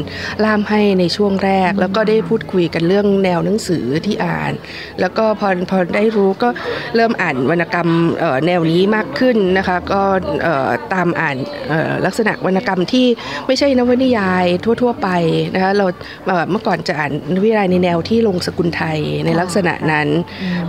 [0.44, 4.54] ล่ามให้ในช่วงแรก แล้วก็ได้พูดคุยกันเรื่องแนวหนังสือที่อ่าน
[5.00, 6.50] แล้วก็พอพอได้รู้ก็
[6.96, 10.02] เริ่มอ่านวรรณกรรมเอ่อแนวนี้มากขึ้นนะคะก็
[10.44, 11.38] เอ่อตามอ่าน
[11.70, 13.08] เอ่อลักษณะวรรณกรรมที่
[13.48, 14.46] ไม่ใช่นวนิยาย
[14.82, 15.10] ทั่ว ๆ ไป
[15.56, 15.86] นะคะเรา
[16.28, 20.08] เอ่อเมื่อก่อนจะอ่านนวนิยายในแนวที่ลงสกุลไทยในลักษณะนั้น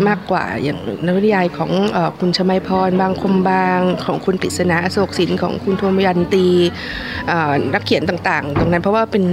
[0.08, 6.46] มากกว่าอย่างนวนิยายของเอ่อคุณชมัยพรบางคมบางของคุณกฤษณะอโศกสินของคุณโทมยันตี
[7.28, 9.25] เอ่อนักเขียนต่าง ๆ ตรงนั้นเพราะว่าเป็น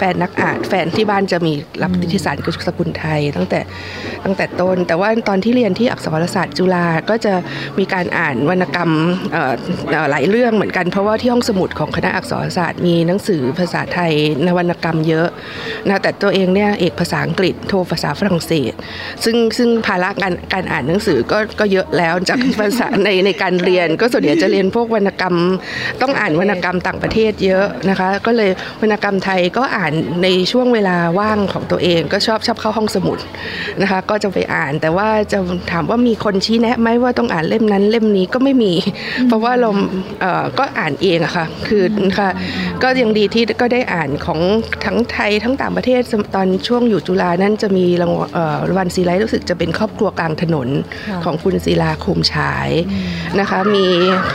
[0.00, 1.52] แฟนนักอ่านแฟนที่บ้านจะมี
[1.82, 3.60] รับนิติศาสตร์สกุลไทย ตั้งแต่
[4.24, 7.34] ตั้งแต่ต้น แต่ว่าตอนที่เรียนที่อักษรศาสตร์จุฬาก็จะ
[7.78, 8.90] มีการอ่านวรรณกรรม
[10.10, 14.12] หลายเรื่องเหมือนกันเพราะว่าที่ห้องสมุดของคณะอักษรศาสตร์มีหนังสือภาษาไทย
[14.46, 15.28] นวรรณกรรมเยอะ
[15.88, 18.72] นะแต่ตัวเองเนี่ยเอกภาษาอังกฤษโทภาษาฝรั่งเศส
[19.24, 25.36] ซึ่งซึ่งภาระการการอ่านหนังสือก็ก็เยอะแล้วจากภาษาในในการเรียน ก็ส่วนใหญ่จะเรียนพวกวรรณกรรม
[26.02, 29.89] ต้องอ่านวรรณกรรมต่างประเทศเยอะนะคะ ก็เลยวรรณกรรมไทยก็อ่าน
[30.22, 33.18] ในช่วงเวลาว่างของตัวเองก็ชอบชอบเข้าห้องสมุด
[33.82, 35.38] นะคะ ก็จะไปอ่านแต่ว่าจะ
[35.72, 38.74] ถามว่ามีคนชี้แนะไหมว่าต้องอ่านเล่มนั้นเล่มนี้ก็ไม่มี
[39.28, 39.70] เพราะว่าเรา
[40.20, 41.84] เอ่อก็อ่านเองอะค่ะคือ
[42.18, 42.30] ค่ะ
[42.82, 44.40] ก็ยังดีที่ก็ได้อ่านของ
[44.84, 46.00] ทั้งไทยทั้งต่างประเทศ
[46.34, 50.68] ตอนช่วงอยู่จุฬานั้นจะมีรางวัลเอ่อรางวัลซีไลท์รู้สึกจะเป็นครอบครัวกลางถนน
[51.08, 52.70] ค่ะของคุณศิลาคมฉาย
[53.40, 53.86] นะคะ มี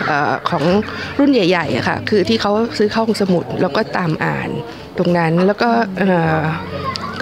[0.08, 0.64] เอ่อของ
[1.20, 4.50] รุ่นใหญ่ๆอะค่ะคือที่เขาซื้อเข้าห้องสมุดแล้วก็ตามอ่าน
[4.98, 5.70] ตรงนั้นแล้วก็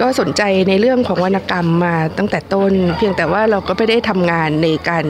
[0.00, 5.04] ก็สนใจในเรื่องของวรรณกรรมมาตั้งแต่ต้น เพียงแต่ว่าเราก็ไม่ได้ทำงานในการ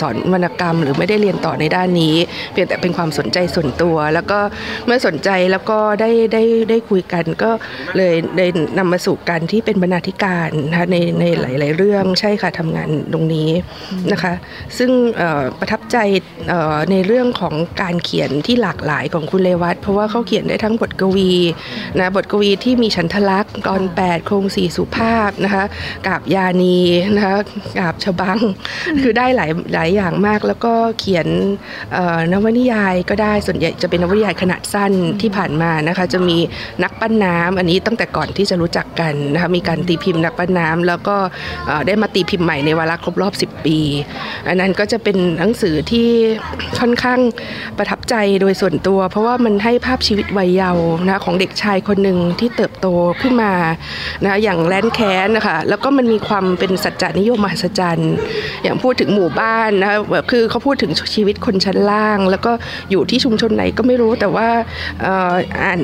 [0.00, 2.16] สอนวรรณกรรม หรือไม่ได้เรียนต่อในด้านนี้
[2.52, 4.38] เพียงแต่เป็นความสนใจส่วนตัว แล้วก็
[4.86, 7.50] เมื่อสนใจแล้วก็ได้ได้ได้คุยกันก็
[7.96, 8.46] เลยได้
[8.78, 13.50] นำมาสู่การที่เป็นบรรณาธิการนะคะในในหลาย ๆ เรื่องใช่ค่ะทำงานตรงนี้
[14.12, 14.32] นะคะ
[14.78, 14.90] ซึ่ง
[15.58, 15.96] ประทับใจ
[16.90, 21.32] ในเรื่องของการเขียนที่หลากหลายของคุณเลวัตเพราะว่าเขาเขียนได้ทั้งบทกวี
[21.98, 25.64] นะบทกวีที่มีฉันทลักษณ์กรแปดโครงสี่สุภาพนะคะ
[26.06, 26.78] กาบยานี
[27.14, 27.34] นะคะ
[27.78, 28.38] กาบฉบัง
[29.02, 31.26] คือได้หลายหลายอย่างมาก แล้วก็เขียน
[31.92, 36.38] เอ่อนวนิยายก็ได้ส่วนใหญ่จะเป็นนวนิยายขนาดสั้นที่ผ่านมานะคะจะมี
[36.82, 41.16] นักปั้นน้ำอันนี้ตั้งแต่ก่อนที่จะรู้จักกันนะคะมีการตีพิมพ์นักปั้นน้ำแล้วก็
[41.66, 43.78] เอ่อได้มาตีพิมพ์ใหม่ในวาระครบรอบ 10 ปี
[44.48, 46.08] อันนั้นก็จะเป็นหนังสือที่
[46.78, 47.20] ค่อนข้าง
[47.78, 52.86] ประทับใจโดยส่วนตัว เพราะว่ามันให้ภาพชีวิตวัยเยาว์นะของเด็กชายคนหนึ่งที่เติบโต
[53.20, 53.52] ขึ้นมา
[54.24, 58.12] นะอย่างแลนแค้นนะคะแล้วก็มันมีความเป็นสัจจนิยมมหัศจรรย์
[58.62, 62.52] อย่างพูดถึงหมู่บ้านนะคะแบบคือเขาพูดถึงชีวิตคนชั้นล่าง แล้วก็
[62.90, 64.48] อยู่ที่ชุมชนไหนก็ไม่รู้แต่ว่า
[65.62, 65.80] อ่าน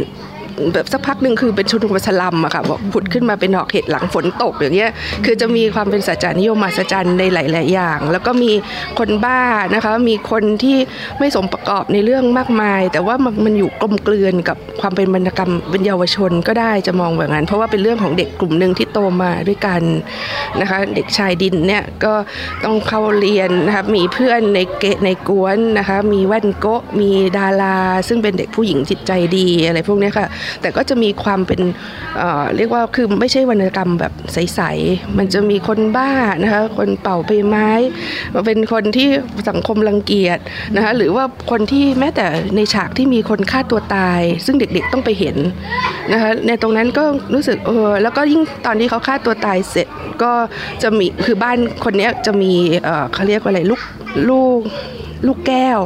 [0.74, 4.90] แบบสักพักหนึ่งคือเป็นชุมชนสลัมอะค่ะบอกผุดขึ้นมาเป็นดอกเห็ดหลังฝนตกอย่างเงี้ย
[5.24, 8.52] คือจะมีความเป็นสัจจานิยมมหัศจรรย์ในหลาย ๆ อย่าง แล้วก็มี
[8.98, 9.40] คนบ้า
[9.74, 10.78] นะคะมีคนที่
[11.18, 19.82] ไม่สมประกอบในเรื่องมากมาย แต่ว่ามันมันอยู่กลมกลืนกับความเป็นวรรณกรรมเป็นเยาวชนก็ได้จะมองแบบนั้น เพราะว่าเป็นเรื่องของเด็กกลุ่มหนึ่งที่โตมาด้วยกัน
[20.60, 22.12] นะคะเด็กชายดินเนี่ยก็
[22.64, 27.76] ต้องเข้าเรียนนะคะมีเพื่อนในเกในกวนนะคะมีแว่นโกะมีดารา
[28.08, 30.26] ซึ่งเป็นเด็กผู้หญิงจิตใจดีอะไรพวกนี้ค่ะ
[30.60, 31.60] แต่ก็จะมีความเป็น
[32.16, 36.10] เเรียกว่าคือไม่ใช่วรรณกรรมแบบใสๆมันจะมีคนบ้า
[36.42, 37.68] นะคะคนเป่าใบไม้
[38.46, 39.08] เป็นคนที่
[39.48, 40.38] สังคมรังเกียจ
[40.76, 42.26] นะคะหรือว่าคนที่แม้แต่
[42.56, 45.36] ในฉากที่มีคนฆ่าตัวตาย ซึ่งเด็กๆต้องไปเห็น
[46.12, 47.04] นะคะในตรงนั้นก็
[47.34, 49.88] รู้สึกเออแล้วก็ยิ่งตอนที่เขาฆ่าตัวตายเสร็จ
[50.22, 50.32] ก็
[50.82, 52.52] จะมีคือบ้านคนนี้จะมี
[52.84, 53.80] เเขาเรียกว่าอะไรลูก
[54.28, 54.60] ลูก
[55.26, 55.80] ลูกแก้ว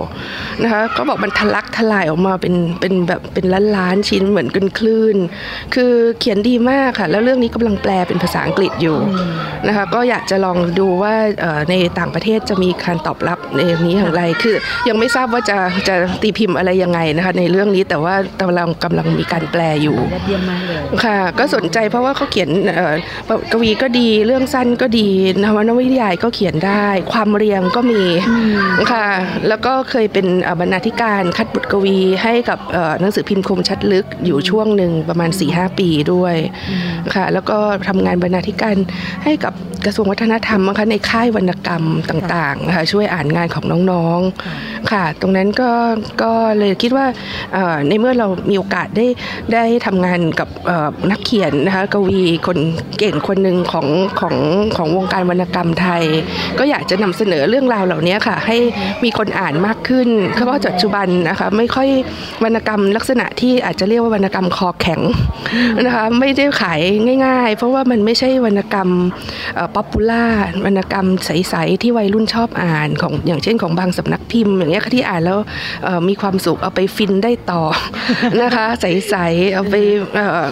[0.62, 5.16] นะคะก็บอกมันทะลักทลายออกมาเป็นเป็นแบบเป็นล้านล้านๆชิ้นเหมือนกันคลื่น
[5.74, 8.98] คือเขียนดีมากค่ะ แล้วเรื่องนี้กำลังแปลเป็นภาษาอังกฤษอยู่
[9.66, 14.57] นะคะก็อยากจะลองดูว่าเอ่อในต่างประเทศจะมีการตอบรับในนี้อย่างไร คือ
[14.88, 22.94] ยังไม่ทราบว่าจะจะตีพิมพ์อะไรยังไงนะคะในเรื่องนี้แต่ว่ากำลังกำลังมีการแปลอยู่ยอดเยี่ยมมากเลยค่ะ ก็สนใจเพราะว่าเขาเขียนเอ่อ
[23.53, 25.09] กวีก็ดีเรื่องสั้นก็ดี
[25.42, 28.03] นวนิยายก็เขียนได้ ความเรียงก็มี
[28.92, 29.07] ค่ะ
[29.48, 36.34] แล้วก็เคยเป็นเอ่อบรรณาธิการคัดบทกวีให้กับเอ่อหนังสือพิมพ์คมชัดลึกอยู่ช่วงหนึ่งประมาณ4-5ปีด้วย
[37.14, 38.76] ค่ะแล้วก็ทำงานบรรณาธิการ
[39.24, 39.52] ให้กับ
[39.86, 45.70] กระทรวงวัฒนธรรมนะคะในค่ายวรรณกรรมต่างๆนะคะช่วยอ่านงานของน้องๆค่ะ ตรงนั้นก็
[46.22, 47.06] ก็เลยคิดว่า
[47.52, 49.06] เอ่อในเมื่อเรามีโอกาสได้
[49.52, 52.58] ได้ทำงานกับเอ่อนักเขียนนะคะกวีคน
[52.98, 53.86] เก่งคนหนึ่งของ
[54.20, 54.36] ของ
[54.76, 56.04] ของวงการวรรณกรรมไทย
[56.58, 58.56] ก็อยากจะนำเสนอเรื่องราวเหล่านี้ค่ะ ให้
[59.04, 61.88] มีคนอ่านมากขึ้นเพราะว่าปัจจุบันนะคะไม่ค่อย
[62.44, 65.00] วรรณกรรมลักษณะที่อาจจะเรียกว่าวรรณกรรมคอแข็ง
[65.85, 66.81] นะคะไม่ได้ขาย
[67.24, 68.88] ง่าย ๆ เพราะว่ามันไม่ใช่วรรณกรรม
[69.74, 70.24] ป๊อปปูล่า
[70.64, 75.38] วรรณกรรมใสๆที่วัยรุ่นชอบอ่านของอย่างเช่นของบางสำนักพิมพ์ อย่างเงี้ยค่ะที่อ่านแล้ว
[75.85, 77.62] เอ่อมีความสุขเอาไปฟินได้ต่อ
[78.42, 79.74] นะคะใสๆเอาไป
[80.14, 80.44] เอ่อ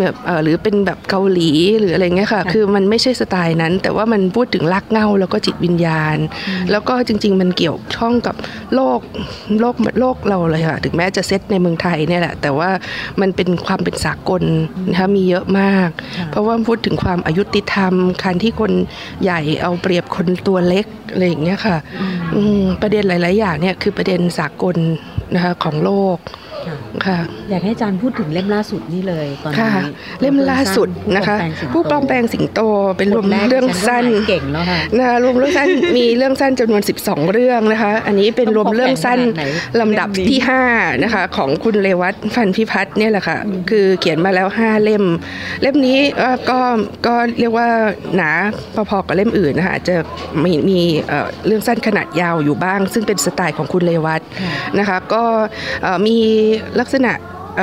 [0.00, 6.16] แบบเอ่อหรือเป็นแบบเกาหลีหรืออะไรเงี้ยค่ะคือมันไม่ใช่สไตล์นั้น แต่ว่ามันพูดถึงรักเหงาแล้วก็จิตวิญญาณ
[6.70, 8.36] แล้วก็จริง ๆ มันเกี่ยวข้องกับ
[8.74, 9.00] โลก
[9.60, 12.70] โลกโลกเราเลยค่ะถึงแม้จะเซตในเมืองไทยเนี่ยแหละ แต่ว่า
[13.20, 14.42] มันเป็นความเป็นสากล
[14.90, 15.88] นะคะมีเยอะมาก
[16.30, 18.72] เพราะว่าพูดถึงความอายุติธรรมการที่คน
[19.22, 21.76] ใหญ่เอาเปรียบคนตัวเล็กอะไรอย่างเงี้ยค่ะ
[22.34, 24.76] อืมประเด็นหลาย ๆ อย่างเนี่ยคือประเด็นสากล
[25.34, 26.16] นะคะของโลก
[26.66, 27.18] ค่ะค่ะ
[27.50, 29.84] อยากให้อาจารย์พูดถึงเล่มล่าสุดนี่เลยตอนนี้ค่ะ
[30.20, 31.36] เล่มล่าสุดนะคะ
[31.72, 32.60] ผู้ปลอมแปลงสิงโต
[32.98, 39.44] เป็นรวมเรื่องสั้นเก่งแล้วค่ะนะคะรวมเรื่องสั้นมีเรื่องสั้นจำนวน 12 เรื่องนะคะ อันนี้เป็นรวมเรื่องสั้นต้องพบแผนขนาดไหน
[39.80, 40.38] ลำดับที่
[40.70, 43.36] 5นะคะของคุณเลวัตฟันพิพัฒน์เนี่ยแหละค่ะ
[43.70, 45.04] คือเขียนมาแล้ว 5 เล่ม
[45.62, 46.58] เล่มนี้เอ่อก็
[47.06, 47.68] ก็เรียกว่า
[48.16, 48.30] หนา
[48.90, 49.96] พอๆกับเล่มอื่นนะคะอาจจะ
[50.44, 54.20] มีมีเอ่อเรื่องสั้นขนาดยาวอยู่บ้าง ซึ่งเป็นสไตล์ของคุณเลวัต
[54.78, 55.24] นะคะ ก็
[55.82, 56.18] เอ่อมี
[56.80, 57.12] ลักษณะ
[57.56, 57.60] เ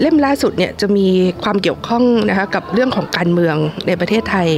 [0.00, 1.06] เล่มล่าสุดเนี่ยจะมี
[1.42, 4.48] ความเกี่ยวข้องนะคะกับเรื่องของการเมืองในประเทศไทย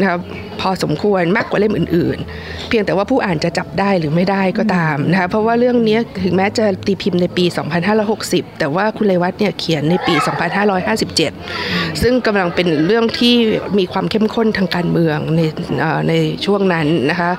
[0.00, 0.20] นะครับ
[0.60, 7.44] พอสมควรมากกว่าเล่มอื่น ๆ เพียงแต่ว่าผู้อ่านจะจับได้หรือไม่ได้ก็ตามนะคะเพราะว่าเรื่องนี้ถึงแม้จะตีพิมพ์ในปี
[8.02, 10.14] 2560 แต่ว่าคุณเลวัตเนี่ยเขียนในปี
[11.28, 13.34] 2557 ซึ่งกำลังเป็นเรื่องที่
[13.78, 15.40] มีความเข้มข้นทางการเมืองใน
[16.08, 17.30] ในช่วงนั้นนะคะ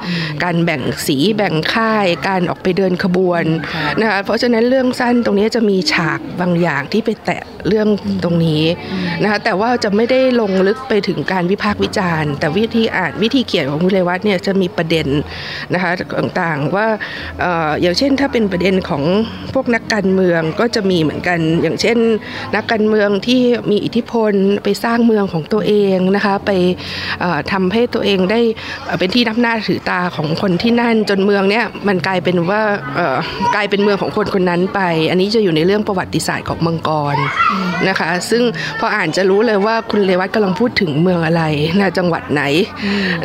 [0.44, 3.44] การแบ่งสีแบ่งค่ายการออกไปเดินขบวน
[4.02, 7.88] นะคะเพราะฉะนั้นเรื่องสั้นตรงนี้จะมีฉากบางอย่างที่ไปแตะเรื่อง
[8.24, 8.64] ตรงนี้
[9.24, 15.08] นะคะแต่ว่าจะไม่ได้ลงลึกไปถึงการวิพากษ์วิจารณ์ แต่วิธีอ่านวิธีเขียนของคุณเลวัตเนี่ยจะมีประเด็น
[15.74, 16.88] นะคะต่างๆว่า
[17.44, 17.46] อ
[17.82, 19.04] อย่างเช่นถ้าเป็นประเด็นของ
[19.54, 21.98] พวกนักการเมืองก็จะมีเหมือนกัน อย่างเช่น
[22.56, 26.52] นักการเมืองที่มีอิทธิพลไปสร้างเมืองของตัวเองนะคะไป
[27.20, 28.40] เอ่อทำให้ตัวเองได้
[29.00, 32.62] เป็นที่นับหน้าถือตาของคนที่นั่นจนเมืองเนี่ยมันกลายเป็นว่า
[33.56, 37.16] กลายเป็นเมืองของคนคนนั้นไป อันนี้จะอยู่ในเรื่องประวัติศาสตร์ของเมืองกร
[37.90, 38.44] นะคะ ซึ่ง
[38.80, 41.44] พออ่านจะรู้เลยว่าคุณเลวัตกำลังพูดถึงเมืองอะไร
[41.80, 42.44] นะจังหวัดไหน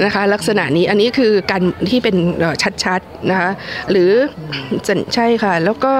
[0.04, 3.50] นะคะลักษณะนี้อันนี้คือการที่เป็นเอ่อชัดๆนะคะ
[3.90, 4.10] หรือ
[5.14, 5.94] ใช่ค่ะ แล้วก็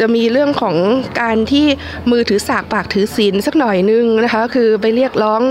[0.00, 0.76] จะมีเรื่องของ
[1.20, 1.66] การที่
[2.10, 5.42] มือถือสากปากถือศีลสักหน่อยนึงนะคะคือไปเรียกร้อง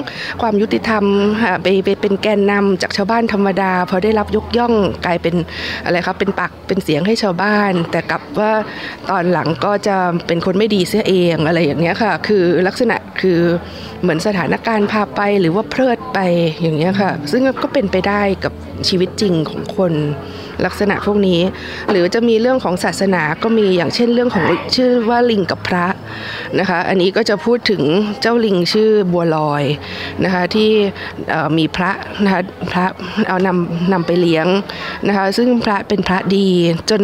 [0.41, 1.03] ความยุติธรรม
[1.43, 4.73] ค่ะไปไปเป็นแกนนำจากชาวบ้านธรรมดาพอได้รับยกย่อง
[5.05, 5.35] กลายเป็น
[5.85, 8.51] อะไรครับเป็นปากเป็นเสียงให้ชาวบ้าน แต่กลับว่า
[9.09, 13.39] ตอนหลังก็จะเป็นคนไม่ดีเสียเองอะไรอย่างเงี้ยค่ะ คือลักษณะคือ
[14.01, 16.19] เหมือนสถานการณ์พาไปหรือว่าเพลิดไป
[16.61, 18.53] อย่างเงี้ยค่ะซึ่งก็เป็นไปได้กับ
[18.87, 19.93] ชีวิตจริงของคน
[20.65, 21.41] ลักษณะพวกนี้
[21.91, 25.85] หรือจะมีเรื่องของศาสนาก็มีอย่างเช่นเรื่องของชื่อว่าลิงกับพระ
[26.59, 27.81] นะคะ อันนี้ก็จะพูดถึง
[28.21, 29.63] เจ้าลิงชื่อบัวลอย
[30.23, 30.69] นะคะที่
[31.29, 31.91] เอ่อมีพระ
[32.23, 32.85] นะคะพระ
[33.27, 34.47] เอานำนำไปเลี้ยง
[35.07, 36.47] นะคะซึ่งพระเป็นพระดี
[36.89, 37.01] จน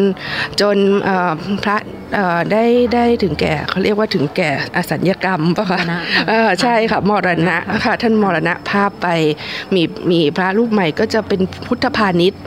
[0.62, 1.78] จนเอ่อพระ
[2.16, 9.08] เอ่อได้ได้ถึงแก่เขาเรียกว่าถึงแก่อสัญญกรรมปะคะมรณะเออใช่ค่ะมรณะค่ะท่านมรณะภาพไป
[9.76, 12.42] มีมีพระรูปใหม่ก็จะเป็นพุทธพาณิชย์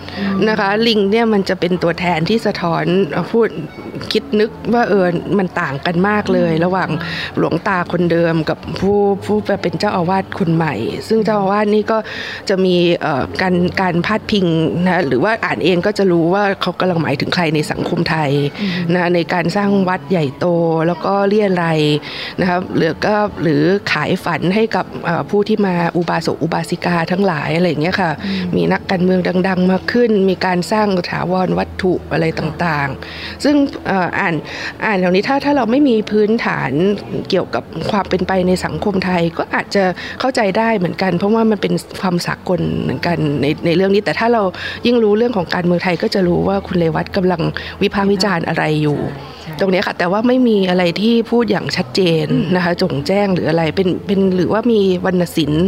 [0.49, 2.85] นะคะ ลิงเนี่ยมันจะเป็นตัวแทนที่สะท้อน
[3.33, 3.49] พูด
[4.13, 5.07] คิด นึกว่าเออ
[5.39, 6.91] มันต่างกันมากเลย ระหว่าง
[7.39, 10.75] หลวงตาคนเดิมกับผู้ผู้เป็นเจ้าอาวาสคนใหม่
[11.09, 11.99] ซึ่งเจ้าอาวาสนี่ก็
[12.49, 14.47] จะมีเอ่อการการพาดพิง
[14.85, 18.31] นะหรือว่าอ่านเองก็จะรู้ว่าเขากำลังหมายถึงใครในสังคมไทย
[18.95, 20.47] นะในการสร้างวัดใหญ่โต
[20.87, 21.81] แล้วก็เรียอะไรย
[22.41, 23.63] นะครับหรือก็หรือ
[23.93, 28.11] ขายฝันให้กับเอ่อผู้ที่มาอุบาสกอุบาสิกาทั้งหลายอะไรอย่างเงี้ยค่ะ
[28.57, 34.35] มีนักการเมืองดัง ๆ มาขึ้น มีการสร้างถาวรวัตถุอะไรต่างๆ ซึ่งเอ่ออ่าน
[34.85, 36.73] อ่านเหล่านี้ถ้าถ้าเราไม่มีพื้นฐาน
[37.31, 39.85] เกี่ยวกับความเป็นไปในสังคมไทย ก็อาจจะ
[40.21, 44.43] เข้าใจได้เหมือนกัน เพราะว่ามันเป็นความสากลเหมือนกันในในเรื่องนี้ แต่ถ้าเรา
[44.87, 47.43] ยิ่งรู้เรื่องของการเมืองไทยก็จะรู้ว่าคุณเลวัตกำลัง
[47.83, 48.99] วิพากษ์วิจารณ์อะไรอยู่
[49.61, 52.27] ตรงเนี้ยค่ะ แต่ว่าไม่มีอะไรที่พูดอย่างชัดเจน
[52.57, 55.67] นะคะจงแจ้งหรืออะไรเป็นเป็นหรือว่ามีวรรณศิลป์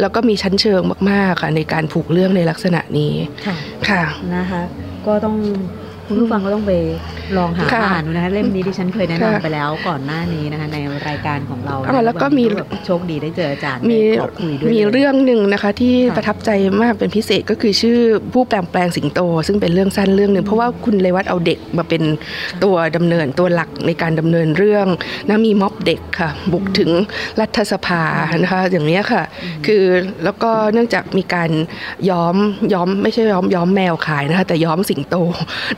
[0.00, 3.14] แล้วก็มีชั้นเชิงมากๆค่ะในการผูกเรื่องในลักษณะนี้
[3.46, 3.56] ค่ะ
[3.88, 4.02] ค่ะ
[4.34, 4.62] นะคะ
[5.06, 5.36] ก็ต้อง
[5.80, 5.81] พ
[6.12, 6.72] คุณผู้ฟังก็ต้องไป
[7.36, 16.50] ลองหาค่ะอ่านดูนะคะเล่มนี้ดิฉันเคยแนะค่ะนำไปแล้วก่อนหน้านี้นะคะในรายการของเราอ่าแล้วก็มีบบโชคดีได้เจออาจารย์มีได้ขอคุยด้วยมีลยเรื่องหนึ่งนะคะที่ค่ะประทับใจ
[16.82, 17.98] มากเป็นพิเศษก็คือชื่อ
[18.32, 22.02] ผู้แปลงแปลงสิงโต ซึ่งเป็นเรื่องสั้นเรื่องหนึ่งเพราะว่าคุณเลวัตเอาเด็กมาเป็น
[22.64, 24.86] ตัวดำเนินตัวหลักในการดำเนินเรื่อง
[25.28, 26.90] นะมีม็อบเด็กค่ะ บุกถึง
[27.40, 28.02] รัฐสภา
[28.42, 29.22] นะคะอย่างเนี้ยค่ะ
[29.66, 29.82] คือ
[30.24, 31.50] แล้วก็เนื่องจากมีการ
[32.10, 32.36] ย้อม
[32.72, 35.16] ย้อมไม่ใช่ย้อมย้อมแมวขายนะคะแต่ย้อมสิงโต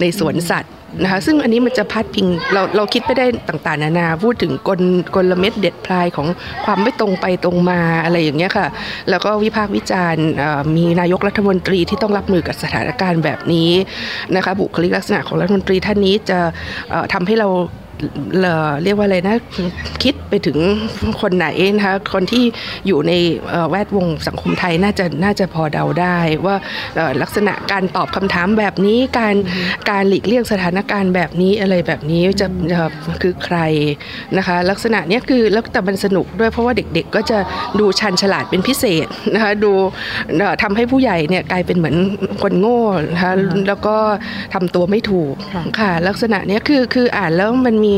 [0.01, 4.81] ในสวนสัตว์นะคะซึ่งอันนี้มันจะพัดพิงเราเราคิดไปได้ต่างๆ นานาพูดถึงกล
[5.15, 6.29] กลเม็ดเด็ดพลายของ
[6.65, 8.67] ความไม่ตรงไปตรงมาอะไรอย่างเงี้ยค่ะ
[9.11, 10.27] แล้วก็วิพากษ์วิจารณ์
[10.77, 13.71] มีนายกรัฐมนตรีที่ต้องรับมือกับสถานการณ์แบบนี้
[14.37, 16.39] นะคะบุคลิกลักษณะของรัฐมนตรีท่านนี้จะ
[16.91, 17.49] เอ่อทำให้เรา
[18.41, 19.37] เอ่อเรียกว่าอะไรนะ
[20.03, 20.59] คิดไปถึง
[21.21, 22.45] คนไหนนะคะคนที่
[22.87, 23.13] อยู่ใน
[23.51, 26.57] เอ่อแวดวงสังคมไทยน่าจะน่าจะพอเดาได้ว่า
[26.97, 29.35] เอ่อลักษณะการตอบคำถามแบบนี้การ
[29.91, 32.79] การหลีกเลี่ยงสถานการณ์แบบนี้อะไรแบบนี้จะจะ
[33.23, 33.59] คือใคร
[34.37, 37.39] นะคะลักษณะเนี้ยคือแล้วแต่มันสนุกด้วยเพราะว่าเด็กๆ ก็จะ
[37.81, 39.73] ดูชันฉลาดเป็นพิเศษนะคะดู
[40.39, 41.97] เอ่อทำให้ผู้ใหญ่เนี่ยกลายเป็นเหมือน
[42.43, 42.81] คนโง่
[43.13, 43.33] นะคะ
[43.69, 43.97] แล้วก็
[44.55, 47.95] ทำตัวไม่ถูกค่ะค่ะลักษณะเนี้ยคือคืออ่านแล้วมันมี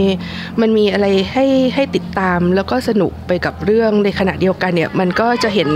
[0.61, 5.71] มันมีอะไรให้ให้ติดตามแล้วก็สนุกไปกับเรื่องในขณะเดียวกันเนี่ยมันก็จะเห็น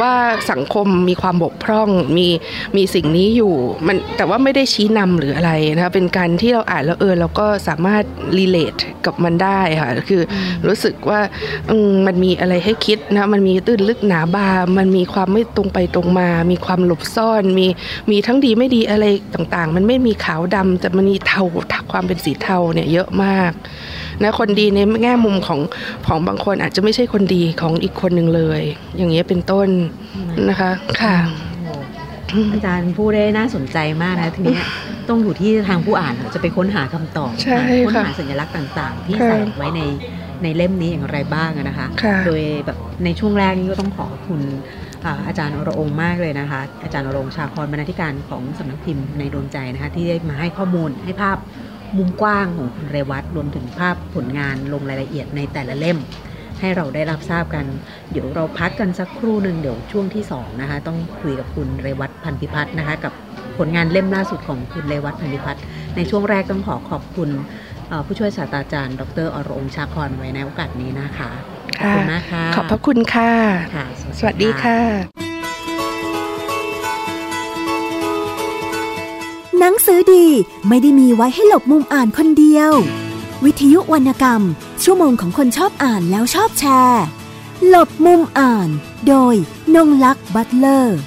[0.00, 0.12] ว่า
[0.50, 2.28] สังคมมีความบกพร่องมี
[2.76, 3.54] มีสิ่งนี้อยู่
[3.86, 8.04] มันแต่ว่าไม่ได้ชี้นำหรืออะไรนะคะเป็นการที่เราอ่านแล้วเออเราก็สามารถ
[8.38, 8.74] รีเลท
[9.06, 11.20] กับมันได้ค่ะคืออรู้สึกว่า
[11.70, 17.66] อืมมันมีอะไรให้คิดนะมันมีตื้นลึกหนาบางมันมีความไม่ตรงไปตรงมา มีความหลบซ่อน มี
[18.10, 21.42] มีทั้งดีไม่ดีอะไรต่างๆ มันไม่มีขาวดำแต่มันมีเทา
[21.92, 23.43] ความเป็นสีเทาเนี่ยเยอะมาก
[24.22, 25.60] นะคนดีในแง่มุมของ
[26.06, 28.62] ของบางคนอาจจะไม่ใช่คนดีของอีกคนหนึ่งเลย
[28.96, 29.68] อย่างเงี้ยเป็นต้น
[30.50, 30.70] นะคะ
[31.02, 31.16] ค่ะ
[31.64, 31.72] โอ้
[32.52, 34.58] อาจารย์พูดได้น่าสนใจมากนะทีนี้
[35.08, 39.82] ต้องอยู่ที่ทางผู้อ่านจะไปค้นหาคำตอบใช่ค้นค่ะหาสัญลักษณ์ต่างๆ ที่ค่ะใส่ไว้ใน
[40.42, 44.40] ในเล่มนี้อย่างไรบ้างอะนะคะค่ะโดยแบบในช่วงแรกนี้ก็ต้องขอขอบคุณ
[45.04, 51.36] อ่าอาจารย์อรองค์มากเลยนะคะ อาจารย์อรองค์ชาคอนบรรณาธิการของสำนักพิมพ์ในดวงใจนะคะที่ได้มาให้ข้อมูลให้ภาพ
[51.98, 55.98] มุมกว้างของคุณเรวัตรวมถึงภาพผลงานลงรายละเอียดในแต่ละเล่ม
[56.60, 57.66] ให้เราได้รับทราบกัน
[58.10, 63.12] เดี๋ยวเราพักกันสักครู่หนึ่งเดี๋ยวช่วงที่สองนะคะต้องคุยกับคุณเรวัตพันธิพัฒน์นะคะกับ
[63.58, 65.62] ผลงานเล่มล่าสุดของคุณเรวัตพันธิพัฒน์
[65.96, 67.30] ในช่วงแรกต้องขอขอบคุณ
[67.88, 71.30] เอ่อผู้ช่วยศาสตราจารย์ ดรอรองค์ชาคอนไว้ในโอกาสนี้นะคะ
[71.78, 73.30] ขอบคุณมากค่ะขอบพระคุณค่ะ
[73.76, 73.86] ค่ะ
[74.18, 75.33] สวัสดีค่ะ
[79.66, 80.26] หนังสือดี
[80.68, 82.72] ไม่ได้มีไว้ให้หลบมุมอ่านคนเดียว
[83.44, 84.42] วิทยุวรรณกรรม
[84.82, 87.04] ชั่วโมงของคนชอบอ่านแล้วชอบแชร์
[87.68, 88.68] หลบมุมอ่าน
[89.08, 89.34] โดย
[89.74, 90.98] นงลักษ์บัตเลอร์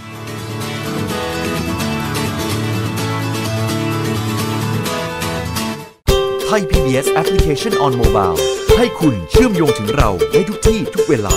[6.46, 8.38] ไทย PBS Application on Mobile
[8.78, 11.36] ให้คุณเชื่อมโยงถึงเราได้ทุกที่ทุกเวลา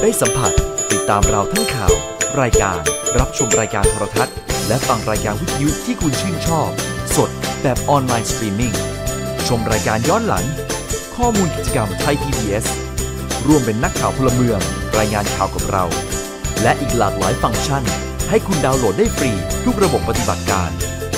[0.00, 0.52] ได้สัมผัส
[0.92, 1.92] ติดตามเราทั้งข่าว
[2.40, 2.78] รายการ
[3.18, 4.34] รับชมรายการโทรทัศน์
[4.68, 6.68] และฟังรายการวิทยุที่คุณชื่นชอบ
[7.16, 7.30] สด
[7.62, 8.74] แบบออนไลน์สตรีมมิ่ง
[9.48, 10.44] ชมรายการย้อนหลัง
[11.16, 12.66] ข้อมูลกิจกรรมไทย PBS
[13.46, 14.60] ร่วมเป็นนักข่าวพลเมือง
[14.98, 15.84] รายงานข่าวกับเรา
[16.62, 17.82] และอีกหลากหลายฟังก์ชัน
[18.30, 19.30] ให้คุณดาวน์โหลดได้ฟรี
[19.64, 20.70] ทุกระบบปฏิบัติการ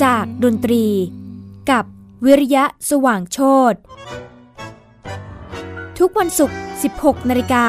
[0.05, 0.87] จากดนตรี
[1.70, 1.85] กับ
[2.24, 3.38] วิริยะสว่างโช
[3.72, 3.74] ต
[5.98, 6.59] ทุกวันศุกร์
[6.94, 7.66] 16 นาฬิกา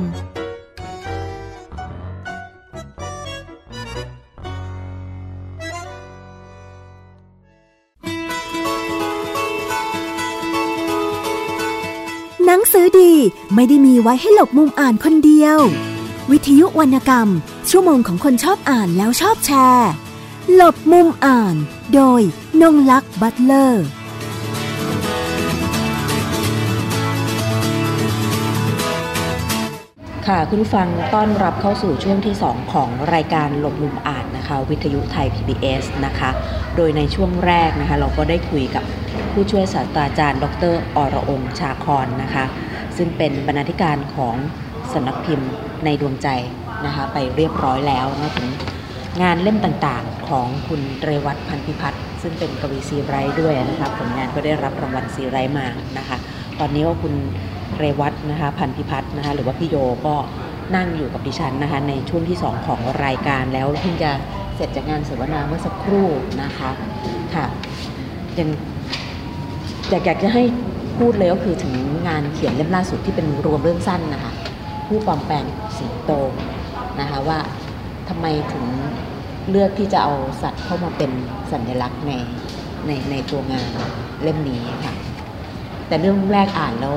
[12.99, 13.13] ดี
[13.55, 15.59] ไม่ได้มีไว้ให้หลบมุมอ่านคนเดียว
[16.31, 17.29] วิทยุวรรณกรรม
[17.69, 19.89] ชั่วโมงของคนชอบอ่านแล้วชอบแชร์
[20.53, 21.55] หลบมุมอ่าน
[21.93, 22.21] โดย
[22.61, 23.85] นงลักษ์บัตเลอร์
[30.27, 36.29] ค่ะคุณฟังต้อนรับเข้าสู่ช่วงที่ 2 ของรายการหลบมุมอ่านนะคะ วิทยุไทย PBS นะคะ
[36.75, 38.85] โดยในช่วงแรกนะคะ เราก็ได้คุยกับ
[39.31, 42.45] ผู้ช่วยศาสตราจารย์ ดร อรองชาคอนนะคะ
[43.03, 44.35] ซึ่งเป็นบรรณาธิการของ
[44.93, 45.51] สำนักพิมพ์
[45.85, 46.27] ในดวงใจ
[46.85, 48.49] นะคะไปเรียบร้อยแล้วนะถึง
[49.21, 56.17] งานเล่มต่างๆของคุณเรวัตพันธิพัฒน์ซึ่งเป็นกวีซีไรด้วยนะคะผลงานก็ได้รับรางวัลซีไรต์มานะคะ
[56.59, 57.13] ตอนนี้ก็คุณ
[57.77, 60.15] เรวัตนะคะพันธิพัฒน์นะคะหรือว่าพี่โยก็
[60.75, 64.11] นั่งอยู่กับดิฉันนะคะในช่วงที่ 2 ของรายการแล้วเพิ่งจะ
[64.55, 66.07] เสร็จจากงานเสวนาเมื่อสักครู่
[66.41, 66.69] นะคะ
[67.35, 67.45] ค่ะ
[68.39, 68.49] ยัง
[69.89, 70.43] อยากอยากจะให้
[71.01, 71.75] พูดเลยก็คือถึง
[72.07, 74.33] งานเขียนเล่มล่าสุดที่เป็นรวมเรื่องสั้นนะคะ
[74.87, 75.45] ผู้ปลอมแปลง
[75.77, 76.11] สิงโต
[76.99, 77.39] นะคะว่า
[78.09, 78.65] ทำไมถึง
[79.49, 81.11] เลือกที่จะเอาสัตว์เข้ามาเป็น
[81.51, 82.11] สัญลักษณ์ใน
[82.87, 83.69] ในในตัวงาน
[84.23, 84.93] เล่มนี้ค่ะ
[85.87, 86.95] แต่เรื่องแรกอ่านแล้ว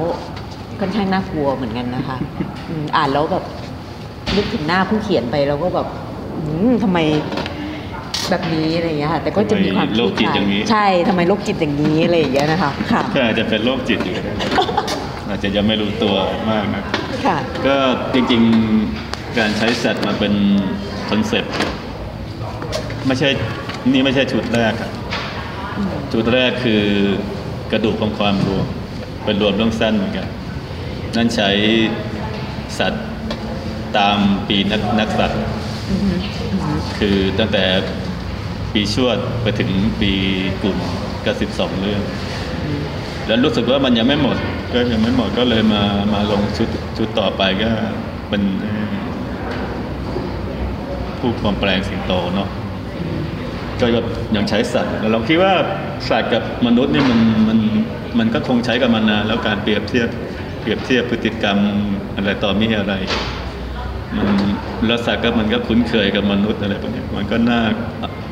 [0.81, 2.17] ค่อนข้างน่ากลัวเหมือนกันนะคะ
[2.97, 3.45] อ่านแล้วแบบ
[4.37, 5.89] นึกถึงหน้าผู้เขียนไปแล้วก็แบบ
[6.83, 6.99] ทำไม
[8.31, 14.33] แบบนี้อะไรอย่างเงี้ยค่ะแต่ก็จะมีความทำไมโรคจิตอย่างนี้ ใช่ทำไมโรคจิตอย่างนี้อะไรอย่างเงี้ยนะคะค่ะก็อาจจะเป็นโรคจิตอยู่ก็ได้
[15.29, 16.15] อาจจะยังไม่รู้ตัว
[16.51, 16.83] มากนะ
[17.27, 17.77] ค่ะก็
[18.15, 20.35] จริงๆการใช้สัตว์มาเป็น
[21.11, 21.55] คอนเซปต์
[23.07, 23.29] ไม่ใช่
[23.93, 24.91] นี่ไม่ใช่ชุดแรกครับ
[26.13, 26.83] ชุดแรกคือ
[27.73, 28.67] กระดูกของความรวม
[29.25, 30.27] เป็นรวมเรื่องสั้นเหมือนกัน
[31.17, 31.51] นั่นใช้
[32.79, 33.07] สัตว์
[33.99, 35.41] ตามปีนักนักสัตว์
[36.99, 37.65] คือตั้งแต่
[38.75, 40.13] ปีชวดไปถึงปี
[40.63, 40.79] กุ่น
[41.25, 42.03] ก็สิบสองเรื่อง
[43.27, 44.37] แล้วรู้สึกว่ามันยังไม่หมด
[44.75, 45.83] ก็ยังไม่หมดก็เลยมา
[46.15, 47.71] มาลงชุดชุดต่อไปก็
[48.29, 48.43] เป็น
[51.19, 52.49] ผู้ปลอมแปลงสิงโตเนาะ
[53.81, 53.87] ก็
[54.37, 55.53] ยังใช้สัตว์เราคิดว่า
[56.09, 57.59] สัตว์กับมนุษย์นี่มันมัน
[58.19, 60.09] มันก็คงใช้กันมานานแล้วการเปรียบเทียบ
[60.61, 61.59] เปรียบเทียบพฤติกรรม
[62.17, 62.95] อะไรต่อมีอะไร
[64.17, 64.29] มัน
[64.87, 67.63] แล้วสัตว์ก็มันก็คุ้นเคยกับมนุษย์อะไรพวกนี้มันก็น่า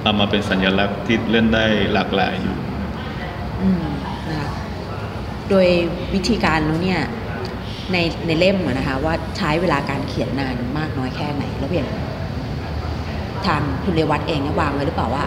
[0.02, 2.56] เอามาเป็นสัญลักษณ์ที่เล่นได้หลากหลายอยู่
[4.30, 4.50] นะ
[5.50, 5.66] โดย
[6.14, 7.02] วิธีการแล้วเนี่ย
[7.92, 11.90] ในในเล่มนะคะว่าใช้เวลาการเขียนนานมากน้อยแค่ไหนแล้วอย่าง
[13.46, 15.24] ทางคุณเรวัตเองเนี่ยวางไว้หรือเปล่าว่า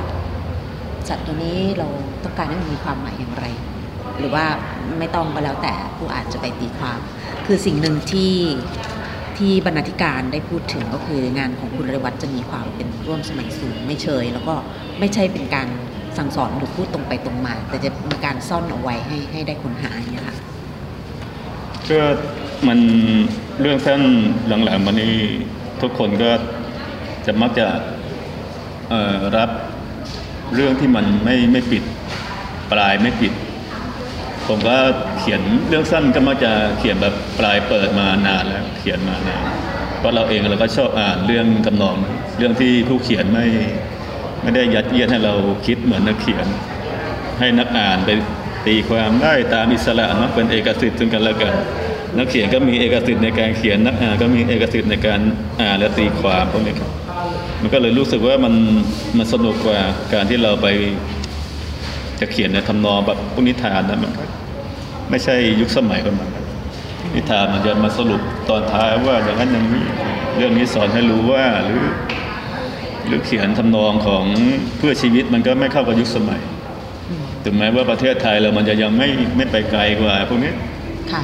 [1.08, 1.88] สัตว์ตัวนี้เรา
[2.24, 3.46] ต้องการให้มันมีความหมายอย่างไร
[4.20, 4.46] หรือว่า
[5.00, 7.00] ไม่ต้องก็แล้วแต่ผู้อานจะไปตีความ
[7.46, 8.34] คือสิ่งหนึ่งที่
[9.40, 14.56] ที่บรรณาธิการได้พูดถึงก็คืองานของคุณเรวัตจะมีความเป็นร่วมสมัยสูงไม่เชย แล้วก็
[15.00, 15.68] ไม่ใช่เป็นการ
[16.18, 20.38] สั่งสอนหรือพูดตรงไปตรงมา แต่จะมีการซ่อนเอาไว้ให้ให้ได้ค้นหาอย่างเงี้ยค่ะ
[21.90, 22.02] ก็
[22.68, 22.80] มัน
[23.62, 24.02] เรื่องสั้น
[24.48, 25.14] หลังๆมานี่
[25.82, 26.32] ทุกคนก็
[27.26, 27.68] จะมักจะ
[29.38, 29.50] รับ
[30.56, 31.84] เรื่องที่มันไม่ไม่ปิด
[32.72, 33.34] ปลายไม่ปิด
[34.48, 34.78] ผมก็
[35.20, 39.44] เขียนเรื่องสั้นก็มักจะเขียนแบบปลายเปิดมานานแล้วเขียนมานาน
[40.00, 41.96] เพราะเราเองเราก็ชอบอ่านเรื่องทำนอง
[42.38, 43.46] เรื่องที่ผู้เขียนไม่
[44.42, 45.34] ไม่ได้ยัดเยียดให้เรา
[45.66, 46.46] คิดเหมือนนักเขียน
[47.40, 48.10] ให้นักอ่านไป
[48.68, 51.54] ตีความได้ตามอิสระเนาะเป็นเอกสิทธิ์ซึ่งกันและกัน
[52.18, 55.20] นักเขียนก็มีเอกสิทธิ์ในการเขียนนักอ่านก็มีเอกสิทธิ์ในการ
[55.62, 56.92] อ่านและตีความพวกนี้ครับ
[57.62, 58.54] มันก็เลยรู้สึกว่ามัน
[59.18, 59.80] มันสนุกกว่า
[60.14, 60.68] การที่เราไป
[62.20, 64.05] จะเขียนในทำนองแบบพวกนิทานนะม
[65.16, 66.30] ไม่ใช่ยุคสมัยของมัน
[67.14, 69.86] นิทานมันจะมาสรุปตอนท้ายว่าอย่างนั้นอย่างนี้
[70.38, 71.84] เรื่องนี้สอนให้รู้ว่าหรือ
[73.08, 74.24] หรือเขียนทำนองของ
[74.78, 76.42] เพื่อชีวิตมันก็ไม่เข้ากับยุคสมัย
[77.44, 80.52] ถึงแม้ว่าประเทศไทยเรามันจะยังไม่ไม่ไปไกลกว่าพวกนี้
[81.12, 81.22] ค่ะ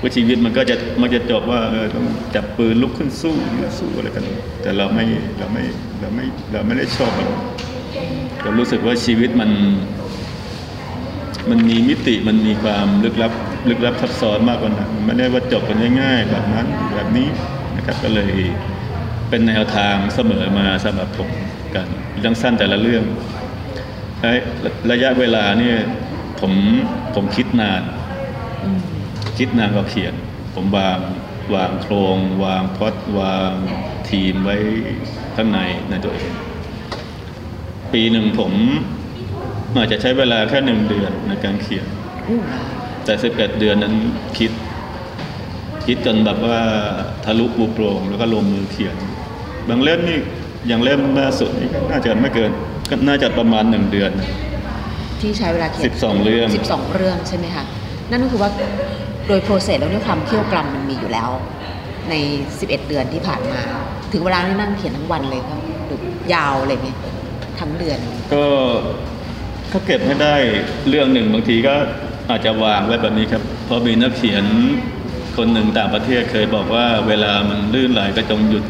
[0.00, 4.24] ว่าชีวิตมันก็จะมันจะจบว่าเออต้องจับปืนลุกขึ้นสู้ยืนสู้อะไรกัน
[4.62, 5.04] แต่เราไม่
[5.38, 5.64] เราไม่
[6.00, 7.28] เราไม่เราไม่ได้ชอบมัน
[8.42, 9.50] เรารู้สึกว่าชีวิตมัน
[11.50, 13.32] มันมีมิติมันมีความลึกลับ
[13.68, 17.28] ลึกลับซับซ้อนมากกว่านั้นไม่ได้ว่าจบกันง่าย ๆ แบบนั้นแบบนี้
[17.76, 18.34] นะครับก็เลย
[19.28, 21.30] เป็นแนวทางเสมอมาสำหรับผม
[21.74, 21.86] กัน
[22.18, 23.04] เรื่องสั้นแต่ละเรื่อง
[24.20, 24.32] ไอ้
[24.90, 25.76] ระยะเวลาเนี่ย
[26.40, 26.52] ผม
[27.14, 27.82] ผมคิดนาน
[29.38, 30.14] คิดนานกว่าเขียน
[30.54, 30.98] ผมวาง
[31.54, 33.52] วางโครง วางพอดวาง
[34.10, 34.56] ทีมไว้
[35.36, 35.58] ข้างใน
[35.90, 36.32] ในตัวเอง
[37.92, 38.52] ปีหนึ่งผม
[39.76, 41.86] อาจจะใช้เวลาแค่หนึ่งเดือนในการเขียน
[43.04, 43.94] แต่สิบเอ็ดเดือนนั้น
[44.38, 44.50] คิด
[45.86, 46.58] คิดจนแบบว่า
[47.24, 48.96] ทะลุปูโปรงแล้วก็ลงมือเขียน
[49.68, 50.18] บางเล่มนี่
[50.68, 52.50] อย่างเล่มล่าสุดนี่ก็น่าจะไม่เกิน
[52.90, 54.10] ก็น่าจะประมาณหนึ่งเดือน
[55.20, 57.64] ที่ใช้เวลาเขียน12เรื่อง12เรื่องใช่ไหมคะ
[58.10, 58.50] นั่นก็คือว่า
[59.28, 61.30] โดยโปรเซสแล้วด้วยความเคี่ยวกรำมันมีอยู่แล้ว
[62.10, 62.14] ใน
[62.50, 63.60] 11 เดือนที่ผ่านมา
[64.12, 66.00] ถึงเวลาที่นั่งเขียนทั้งวันเลยครับหรือ
[66.34, 66.98] ยาวอะไรเงี้ย
[67.60, 67.98] ทั้งเดือน
[68.34, 68.44] ก็
[69.72, 70.34] ถ้าเก็บไม่ได้
[70.88, 71.74] เรื่องหนึ่งบางทีก็
[72.30, 74.44] อาจจะวางไว้แบบนี้ครับเพราะมีนักเขียน
[75.36, 78.64] คนหนึ่งต่างประเทศเคยบอกว่าเวลามันลื่นไหลก็จงหยุด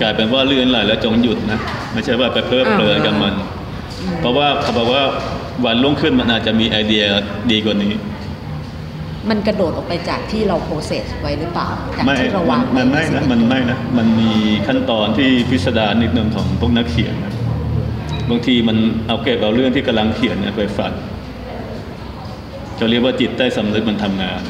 [0.00, 1.60] กลายเป็นว่าลื่นไหลแล้วจงหยุดนะ
[1.92, 3.34] ไม่ใช่ว่าไปเพลิดเพลินกับมัน
[4.20, 5.02] เพราะว่าเขาบอกว่า
[5.64, 7.04] วันรุ่งขึ้นมันอาจจะมีไอเดีย
[7.52, 7.92] ดีกว่านี้
[9.30, 14.30] มันกระโดดออกไปจากที่เราโปรเซสไว้หรือเปล่าจากไม่ที่เราวางมันไม่นะ11มันไม่นะมันมี
[14.66, 17.33] ขั้นตอนที่พิสดารนิดนึงของพวกนักเขียนนะ
[18.30, 20.92] บางทีมันเอาเก็บเอาเรื่องที่กำลังเขียนเนี่ยไปฝัน
[22.78, 24.40] จะเรียกว่าจิตใต้สำนึกมันทำงาน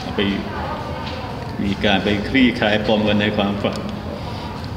[0.00, 0.20] เอาไป
[1.62, 3.78] มีการไปคลี่คลายปมกันในความฝัน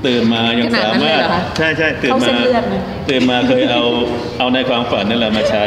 [0.05, 2.75] ตื่นมายังขนาดสานั้นมารถเลยเหรอคะใช่ใช่ตื่นเข้ามาเส้นเลือดไหม
[3.09, 3.83] ตื่นมาเคยเอา
[4.39, 5.63] เอาในความฝันนั่นแหละมาใช้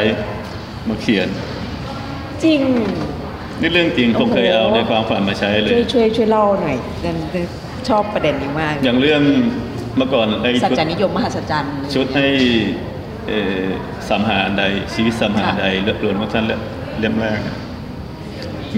[0.87, 1.27] มาเขียน
[2.43, 2.61] จริง
[3.61, 7.47] นี่เรื่องจริงผมเคยโอ้เอาโหในความฝันมาใช้เลช่วยยช่วยช่วยเล่าหน่อยเดนเดน
[7.89, 9.21] ชอบประเด็นนี้มากอย่างเรื่อง
[9.97, 12.27] เมื่อก่อนไอ้สัจชุดจานิยมมหัศจรรย์ชุดให้
[13.27, 13.63] เอ่อ
[14.09, 14.63] สามหาอันใด
[14.93, 16.45] ชีวิตสามหาอันใดเลือกล้วนของท่าน
[16.99, 17.57] เล่มแรกนะ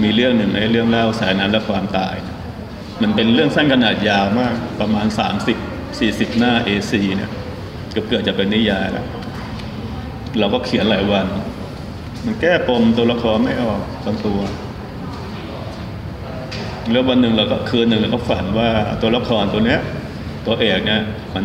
[0.02, 2.36] มีเรื่องหนึ่งในเรื่องเล่าสายน้ำและความตายนะ
[3.02, 5.06] มันเป็นเรื่องสั้นขนาดยาวมากประมาณ
[5.52, 7.30] 30 40 หน้า A4 เนี่ย
[7.92, 9.06] เกือบเกือบจะเป็นนิยายแล้ว
[10.38, 11.26] เราก็เขียนหลายวัน
[12.24, 14.38] มันแก้ปมตัวละครไม่ออกบางตัว
[16.92, 18.68] แล้ววันหนึ่งเราก็คืนหนึ่งเราก็ฝันว่า
[19.02, 19.80] ตัวละครตัวเนี้ย
[20.46, 21.02] ตัวเอกเนี่ย
[21.34, 21.44] มัน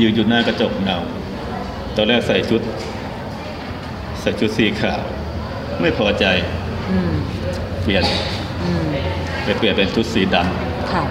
[0.00, 0.98] ยืนอยู่หน้ากระจกเงา
[1.96, 2.62] ตอนแรกใส่ชุด
[4.20, 5.00] ใส่ชุดสีขาว
[5.80, 6.24] ไม่พอใจ
[6.90, 7.12] อืม
[7.82, 8.04] เปลี่ยน
[8.62, 8.82] อืม
[9.44, 11.04] ไปเปลี่ยนเป็นชุดสีดำค่ะ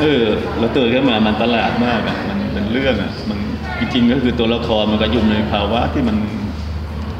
[0.00, 0.24] เออ
[0.58, 3.38] แล้วตื่นขึ้นมามันตลาดมากอะมันเป็นเรื่องอะ มัน
[3.78, 6.16] จริงๆก็คือตัวละครมันก็อยู่ในภาวะที่มัน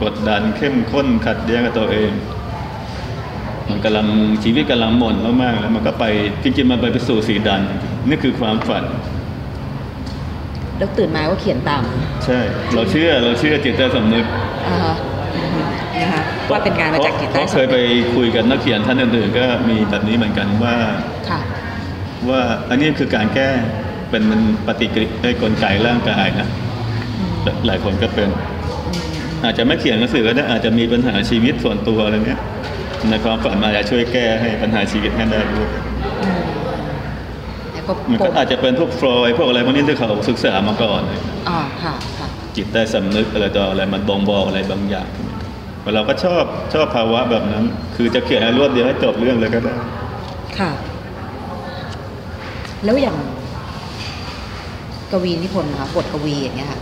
[0.03, 2.11] กดดันเข้มข้นขัดแย้งกับตัวเอง
[3.71, 4.07] มันกำลัง
[4.45, 6.05] ชีวิตกำลังหม่นมากๆแล้วมันก็ไป
[6.43, 8.85] จริงๆมันไปไปสู่สีดำนี่คือความฝัน
[10.79, 11.83] แล้วตื่นมาก็เขียนตาม
[12.25, 12.39] ใช่
[12.75, 14.25] เราเชื่อเราเชื่อจิตใต้สำนึก
[14.69, 14.95] อ่าฮะ
[16.03, 20.77] นะคะว่าเป็นการมาจากจิตใต้เพระเคยสำไปนึกคุยกับนักเขียนท่านอื่นๆก็มีแบบนี้เหมือนกันว่า
[21.29, 21.41] ค่ะ
[22.29, 22.41] ว่า
[22.71, 23.51] อันนี้คือการแก้
[24.11, 26.49] เป็นมันปฏิกิริยากลไกร่างกายนะ
[27.67, 28.29] หลายคนก็เป็น
[29.45, 32.41] อาจจะไม่เขียนหนังสือก็ได้อาจจะมีปัญหาชีวิตส่วนตัวอะไรเนี้ย
[33.11, 35.69] ในความฝันมันอาจจะช่วยแก้ให้ปัญหาชีวิตให้ได้ด้วย
[37.73, 41.03] แล้วก็มันปก็มอาจจะเป็นพวกฟลอยด์พวกอะไรพวกนี้ที่เขาศึกษามาก่อน
[41.49, 45.09] อ่าค่ะค่ะจิตใต้สำนึกอะไรต่ออะไรมันบ่งบอกอะไรบางอย่าง
[45.95, 46.45] เราก็ชอบ
[46.75, 47.65] ชอบภาวะแบบนั้น
[47.97, 49.75] คือจะเขียนให้รวดเดียวให้จบเรื่องเลยก็ได้
[50.59, 50.71] ค่ะ
[52.85, 53.17] แล้วอย่าง
[55.11, 56.81] กวีนิพนธ์นะคะบทกวีอย่างเงี้ยค่ะ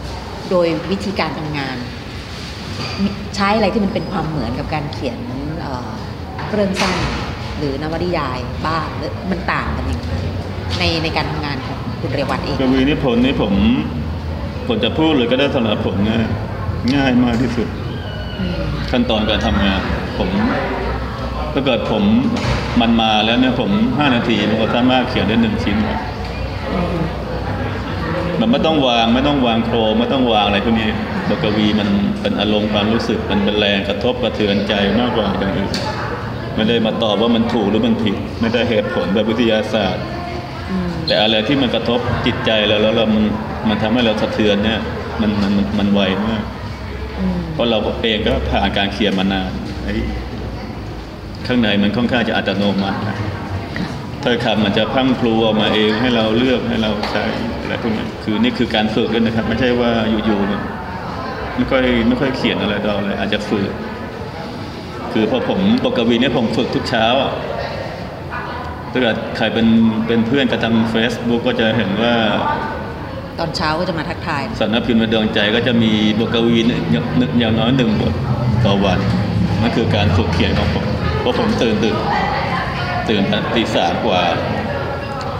[0.50, 1.76] โดยวิธีการทำงาน
[3.02, 5.18] มีใช้อะไรที่มันเป็นความเหมือนกับการเขียน
[6.53, 6.96] เรื่องสั้น
[7.59, 8.86] หรือนวนิยายบ้าง
[9.30, 10.12] มันต่างกันยังไง
[10.78, 13.53] ในในการทำงานของคุณเรวัตเองกวีนิพนธ์นี่ผม
[14.66, 16.24] ผมจะพูดเลยก็ได้สำหรับผมง่าย
[16.94, 17.68] ง่ายมากที่สุด
[18.90, 19.80] ขั้นตอนการทำงาน
[20.18, 20.30] ผม
[21.53, 22.05] ถ้าเกิดผม
[22.80, 25.98] มันมาแล้วเนี่ยผมห้านาทีผมก็สามารถเขียนได้หนึ่งชิ้นครับ
[28.40, 30.90] มันไม่ต้องวางไม่ต้องวางโครงไม่ต้องวางอะไรพวกนี้
[31.28, 31.88] บทกวีมัน
[32.20, 35.70] เป็นอารมณ์ความรู้สึกมันเป็นแรงกระทบกระเทือนใจมากกว่าอย่างอื่น
[36.57, 40.05] ไม่ได้มาตอบว่ามันถูกหรือมันผิด ไม่ได้เหตุผลแบบวิทยาศาสตร์
[40.70, 43.24] อืมแต่อะไรที่มันกระทบจิตใจเราแล้วเรามัน
[43.68, 44.80] มันทำให้เราสะเทือนเนี่ย
[45.20, 46.42] มันมันมันมันไวมาก
[47.18, 49.50] อืมเพราะเราเองก็ผ่านการเคลียร์มานาน
[49.84, 49.94] ไอ้
[51.46, 53.16] ข้างในมันค่อนข้างจะอัตโนมัตินะ
[54.22, 57.24] ถ้อยคำมันจะพรังพลูออกมาเองให้เราเลือกให้เราใช้
[57.61, 59.90] อะไรพวกนี้คือนี่คือการฝึกด้วยนะครับ ไม่ใช่ว่า
[60.26, 60.62] อยู่ๆเนี่ย
[61.57, 63.70] ไม่ค่อยไม่ค่อยเขียนอะไรต่ออะไรอาจจะฝึก
[65.12, 67.06] คือพอผมปกวีเนี่ยผมฝึกทุกเช้า
[68.92, 69.66] ถ้าเกิดใครเป็น
[70.06, 72.14] เป็นเพื่อนกันทางเฟซบุ๊กก็จะเห็นว่า
[73.38, 78.14] ตอนเช้าก็จะมาทักทายสำนักพิมพ์มาดวงใจก็จะมีบกวีนึกนึกอย่างน้อยหนึ่งบท
[78.64, 78.98] ต่อวัน
[79.60, 80.84] นั่นคือการฝึกเขียนของผม
[81.20, 81.96] เพราะผมตื่นตื่น
[83.08, 83.22] ตื่น
[83.54, 84.22] ตีสามกว่า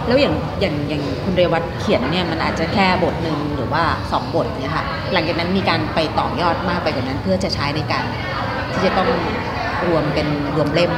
[0.07, 8.03] แล้วอย่างอย่างอย่างคุณเรวัตเขียนเนี่ยมันอาจจะแค่บทหนึ่งหรือว่าสองบทเนี่ยค่ะหลังจากนั้นมีการไปต่อยอดมากไปกว่านั้นเพื่อจะใช้ในการ
[8.73, 9.09] ที่จะต้อง
[9.89, 10.91] รวมเป็นรวมเล่ม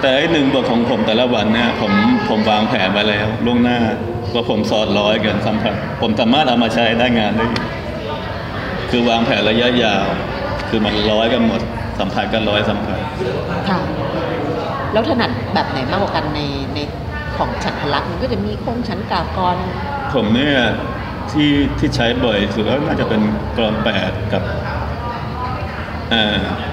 [0.00, 1.92] แต่ไอ้หนึ่งบทของผมแต่ละวันเนี่ยผม
[2.28, 3.78] ผมวางแผนไว้แล้วล่วงหน้า
[4.34, 7.46] ว่าผมสอดร้อยกันสัมผัสผมสามารถเอามาใช้ได้งานได้
[8.90, 10.06] คือวางแผนระยะยาว
[10.68, 11.60] คือมันร้อยกันหมด
[11.98, 12.98] สัมผัสกันร้อยสัมผัส
[13.68, 13.80] ค่ะ
[14.92, 16.40] แล้วถนัดแบบไหนมากกว่ากันใน
[16.74, 16.78] ใน
[17.36, 19.56] ของฉันทลักษณ์มันก็จะมีโครงฉันกาบกร
[20.14, 20.56] ผมเนี่ย
[21.30, 23.22] ที่ที่ใช้บ่อยสุดแล้วน่าจะเป็น
[23.56, 24.73] กรอนแปดกับอ่า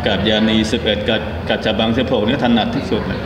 [0.07, 3.19] กับยานีสิบเอ็ดกับกับจับังสิบหกเนี่ยถนัดที่สุดเลย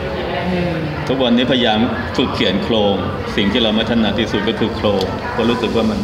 [1.08, 1.78] ทุกวันนี้พยายาม
[2.16, 2.94] ฝึกเขียนโครง
[3.36, 5.98] สิ่งที่เราไม่ถนัดที่สุดก็คือโครงเพราะรู้สึกว่ามัน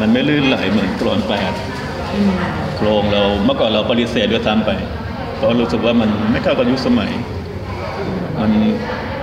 [0.00, 1.52] มันไม่ลื่นไหลเหมือนกรอนแปด
[2.76, 4.70] โครงเราเมื่อก่อนเราปฏิเสธด้วยซ้ำไป
[5.36, 7.12] เพราะรู้สึกว่ามันไม่เข้ากับยุคสมัย
[8.40, 8.52] มัน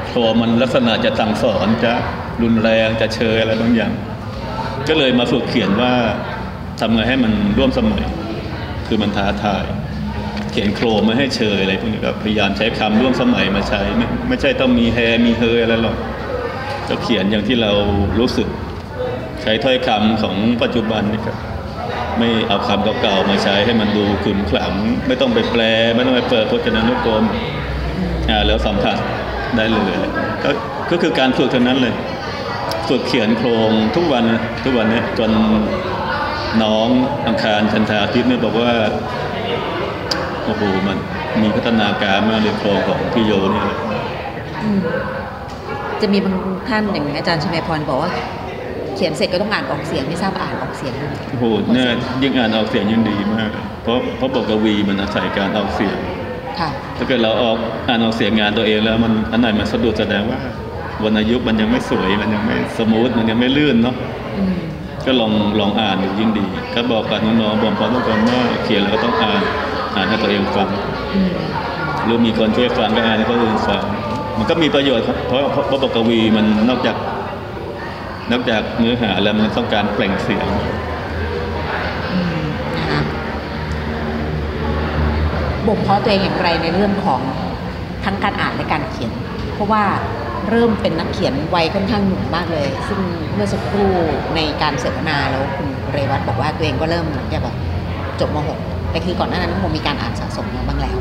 [0.07, 1.93] โครงมันลักษณะจะสั่งสอนจะ
[2.43, 3.91] รุนแรงจะเชยอะไรบางอย่าง
[4.87, 5.93] ก็เลยมาฝึกเขียนว่า
[6.79, 8.03] ทำไงให้มันร่วมสมัย
[8.87, 9.65] คือมันท้าทาย
[10.51, 15.95] เขียนโครงไม่ให้เชยอะไรพวกนี้ก็พยายามใช้คำร่วมสมัยมาใช้ไม่ไม่ใช่ต้องมีแฮมีเฮอะไรหรอก
[16.89, 17.71] ก็เขียนอย่างที่เรา
[18.19, 18.47] รู้สึก
[19.41, 21.37] ใช้ถ้อยคำของปัจจุบันนี่ครับ
[22.19, 24.73] ไม่เอาคำเก่าๆมาใช้ให้มันดูขึมขลัง
[25.07, 25.61] ไม่ต้องไปแปล
[25.95, 27.23] ไม่ต้องไปเปิดพจนานุกรม
[28.29, 28.97] อ่าแล้วสัมผัส
[29.55, 29.97] ได้เลย
[30.43, 30.49] ก็
[30.91, 31.93] ก็คือการฝึกเท่านั้นเลย
[32.89, 34.23] ฝึกเขียนโครงทุกวัน
[34.63, 35.31] ทุกวันนี้จน
[36.63, 36.87] น้อง
[37.27, 38.71] อังคารชันทาทิพย์เนี่ยบอกว่า
[40.45, 40.97] โอ้โหมัน
[41.41, 43.65] มีพัฒนาการมากเลยโครงของพี่โยเนี่ย
[46.01, 46.35] จะมีบาง
[46.69, 48.11] ท่านอย่างอาจารย์ชมพรบอกว่า
[48.95, 51.89] เขียนเสร็จก็ต้องอ่านออกเสียงไม่ทราบอ่านออกเสียงหรือเปล่าโอ้โหเนี่ย
[52.21, 53.49] ยิ่งอ่านออกเสียงยิ่งดีมาก
[53.83, 55.97] เพราะเพราะบทกวีมันอาศัยการออกเสียง
[56.59, 60.39] ค่ะถ้าเกิดเราออกอ่านออกเสียงงานตัวเองแล้วมันอันไหนมันสะดุดแสดงว่า
[61.03, 63.95] วรรณยุกต์มันยังไม่สวยมันยังไม่สมูทมันยังไม่ลื่นเนาะ
[64.37, 64.55] อืม
[65.05, 66.45] ก็ลองลองอ่านดูยิ่งดี
[66.75, 69.41] ก็บอกกับน้องๆบอกพร้อมทุกคนว่าเขียนแล้วก็ต้องอ่าน
[69.95, 70.67] อ่านให้ตัวเองฟัง
[71.15, 71.33] อืม
[72.05, 73.83] หรือมีคนช่วยฟังก็อ่านให้คนอื่นฟัง
[74.37, 76.95] มันก็มีประโยชน์ครับเพราะเพราะบทกวีมันนอกจาก
[78.31, 80.47] นอกจากเนื้อหาแล้วมันต้องการเปล่งเสียง
[85.67, 87.21] บ่มเพาะตัวเองอย่างไรในเรื่องของ
[88.05, 89.11] ทั้งการอ่านและการเขียน
[89.53, 89.83] เพราะว่า
[90.49, 92.99] เริ่มเป็นนักเขียนวัยค่อนข้างหนุ่มมากเลย ซึ่ง
[93.33, 93.89] เมื่อสักครู่
[94.35, 97.55] ในการเสวนาแล้วคุณเรวัตบอกว่าตัวเองก็เริ่มหลังจากแบบ
[98.19, 100.97] จบม .6 แต่คือก่อนหน้านั้นคงมีการอ่านสะสมมาบ้างแล้ว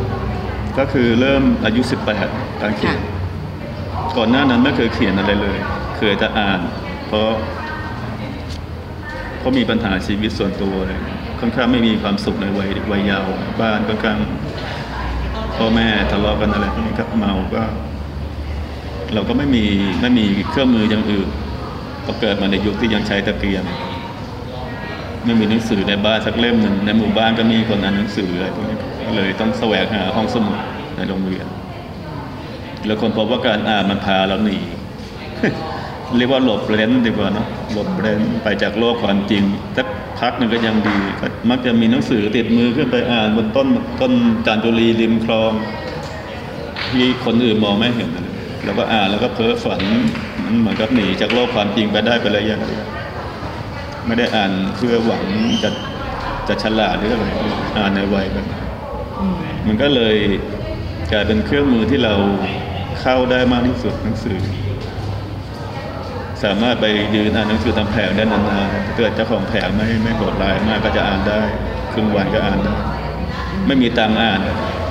[0.78, 1.82] ก็คือเริ่มอายุ
[2.22, 3.12] 18การเขียนค่ะ
[4.16, 5.58] ก่อนหน้านั้นไม่เคยเขียนอะไรเลย
[5.98, 6.60] เคยแต่อ่าน
[7.06, 7.28] เพราะ
[9.38, 11.00] เพราะมีปัญหาชีวิตส่วนตัวเลย
[11.40, 14.18] ค่อนข้างไม่มีความสุขในวัยวัยเยาว์บ้านค่อนข้าง
[15.56, 17.62] พ่อแม่ทะเลาะกันอะไรพวกนี้ครับเมาก็
[19.14, 19.64] เราก็ไม่มี
[20.00, 21.28] ไม่มีเครื่องมืออย่างอื่น
[22.04, 23.64] พอเกิดมาในยุคที่ยังใช้ตะเกียง
[25.24, 30.58] ไม่มีหนังสือในบ้านสักเล่มหนึ่งในหมู่บ้านก็มีคนอ่านหนังสืออะไรพวกนี้ก็เลยต้องแสวงหาห้องสมุด
[30.96, 31.46] ในโรงเรียน
[32.86, 34.58] แล้วคนพบว่าการอ่านมันพาเราหนี
[36.16, 39.42] เรียกว่าหลบเร้นดีกว่านะหลบเร้นไปจากโลกความจริง
[39.76, 39.86] สัก
[40.20, 43.68] พักหนึ่งก็ยังดีก็มักจะมีหนังสือติดมือขึ้นไปอ่านบนต้น
[44.00, 44.12] ต้น
[44.46, 45.52] จานจุรีริมคลอง
[46.90, 48.10] ที่คนอื่นมองไม่เห็น
[48.64, 49.80] แล้วก็อ่านแล้วก็เพ้อฝัน
[50.44, 52.80] มันเหมือนกับหนีจากโลกความจริงไปได้ไประยะหนึ่ง
[54.06, 55.24] ไม่ได้อ่านเพื่อหวัง
[55.64, 55.70] จะ
[56.48, 57.26] จะฉลาดหรืออะไร
[57.78, 58.64] อ่านในวัยแบบนั้น
[59.20, 59.36] อืม
[59.66, 60.16] มันก็เลย
[61.12, 62.14] กลายเป็นเครื่องมือที่เรา
[63.00, 64.38] เข้าได้มากที่สุดหนังสือ
[66.44, 71.40] สามารถไปยืนอ่านหนังสือตามแผงได้นานๆถ้าเกิดเจ้าของแผงไม่ไม่โหดร้ายมากก็จะอ่านได้
[71.92, 72.74] ครึ่งวันก็อ่านได้
[73.66, 74.40] ไม่มีตังค์อ่าน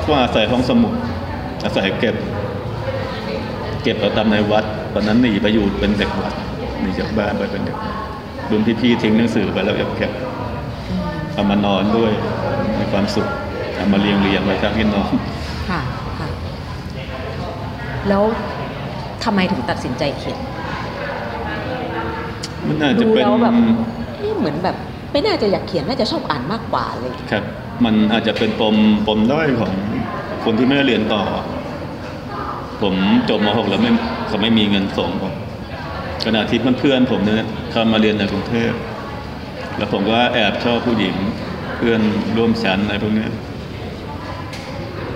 [0.05, 0.93] ก็อาศัยห้องสมุด
[1.63, 2.15] อาศัยเก็บ
[3.84, 4.63] เก็บเอาตามในวัด
[4.93, 6.34] ตอนนั้นหนีไปอยู่เป็นเด็กวัด
[6.81, 7.77] หนีจากบ้านไปเป็นเด็ก
[8.49, 10.11] รุ่นพี่ๆทิ้งหนังสือไปแล้วเก็บ
[11.34, 12.11] เอามานอนด้วย
[12.79, 13.27] มีความสุข
[13.75, 15.11] เอามาเรียงเรียงๆไว้ข้างที่นอน
[15.69, 15.81] ค่ะ
[16.19, 16.27] ค่ะ
[18.09, 18.23] แล้ว
[19.23, 20.39] ทำไมถึงตัดสินใจเขียน
[22.67, 23.55] มันน่าจะดูเป็นแล้วแบบ
[24.17, 24.75] เอ๊ะเหมือนแบบ
[25.11, 27.43] ไม่น่าจะอยากเขียนน่าจะชอบอ่านมากกว่าเลย ครับ
[27.86, 28.75] มันอาจจะเป็นปม
[29.07, 29.71] ปมด้อยของ
[30.43, 31.21] คนที่ไม่ได้เรียนต่อ
[32.82, 32.93] ผม
[33.30, 33.91] จบม .6 แล้วไม่
[34.28, 35.34] เขาไม่มีเงินส่งผม
[36.26, 38.71] ขณะที่เพื่อนๆผมเนี่ยเขามาเรียนในกรุงเทพ
[39.78, 41.15] แล้วผมก็แอบชอบผู้หญิง
[41.78, 42.01] เพื่อน
[42.38, 43.28] ร่วมชั้นอะไรพวกนี้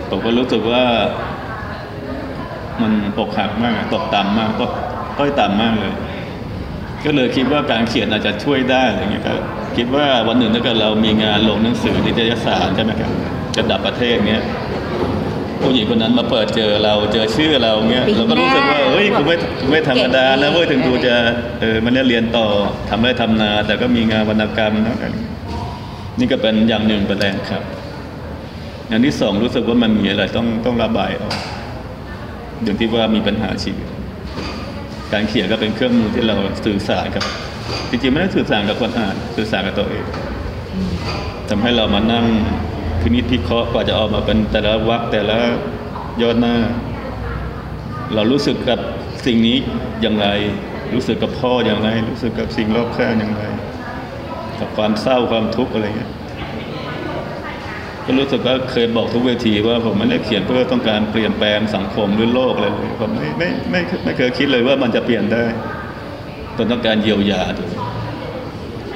[0.09, 0.83] ผมก็รู้สึกว่า
[2.81, 4.65] มันอกหักมากตกต่ำมากก็
[5.17, 5.93] ต้อยต่ำมากเลย
[7.05, 9.33] ก็เลยคิดว่าการเขียนอาจจะช่วยได้อะไรเงี้ยก็
[9.77, 13.11] คิดว่าวันหนึ่งถ้าเกิดเรามีงานลงหนังสือนิตยสารใช่ไหมครับ
[13.57, 14.41] ระดับประเทศเนี้ย
[15.63, 21.15] ผู้หญิงคนนั้นมาเปิดเจอเราเจอชื่อเราเงี้ยปิ๊งเราก็รู้สึกว่าแน่เฮ้ยกูไม่กูไม่ธรรมดานะเว้ยเก่ถึงงดีกูจะ
[21.61, 22.45] เออมันได้เรียนต่อ
[22.89, 24.95] ทำได้ทำนา แต่ก็มีงานวรรณกรรมนะ
[26.19, 27.63] นี่ก็เป็นอย่างหนึ่งเป็นแรงครับ
[28.89, 31.35] อย่างที่สองรู้สึกว่ามันมีอะไรต้องต้องระบายออก
[32.63, 33.87] อย่างที่ว่ามีปัญหาชีวิต
[35.13, 36.35] การเขียนก็เป็นเครื่องมือที่เรา
[36.65, 37.23] สื่อสารกับ
[37.89, 40.05] จริงๆไม่ได้สื่อสารกับคนอ่านสื่อสารกับตัวเอง
[41.49, 42.25] ทำให้เรามานั่ง
[43.01, 45.37] พินิจพิเคราะห์กว่าจะออกมาเป็นแต่ละวรรคแต่ละ
[46.21, 46.55] ยอดหน้า
[48.13, 48.79] เรารู้สึกกับ
[49.25, 49.57] สิ่งนี้
[50.01, 50.27] อย่างไร
[50.93, 53.43] รู้สึกกับพ่ออย่างไร รู้สึกกับสิ่งรอบข้างอย่างไร
[54.59, 56.11] กับความเศร้าความทุกข์อะไรเงี้ย
[58.05, 65.43] ก็รู้สึกว่าเคยบอกทุกเวทีว่าผมไม่ได้เขียนเพื่อต้องการเปลี่ยนแปลงสังคมหรือโลกอะไรเลยผมไม่ไม่ไม่ไม่ไม่เคยคิดเลยว่ามันจะเปลี่ยนได้
[66.55, 67.73] ผมต้องการเยียวยาตัวเอ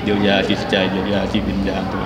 [0.04, 2.06] เยียวยาจิตใจเยียวยาจิตวิญญาณตัว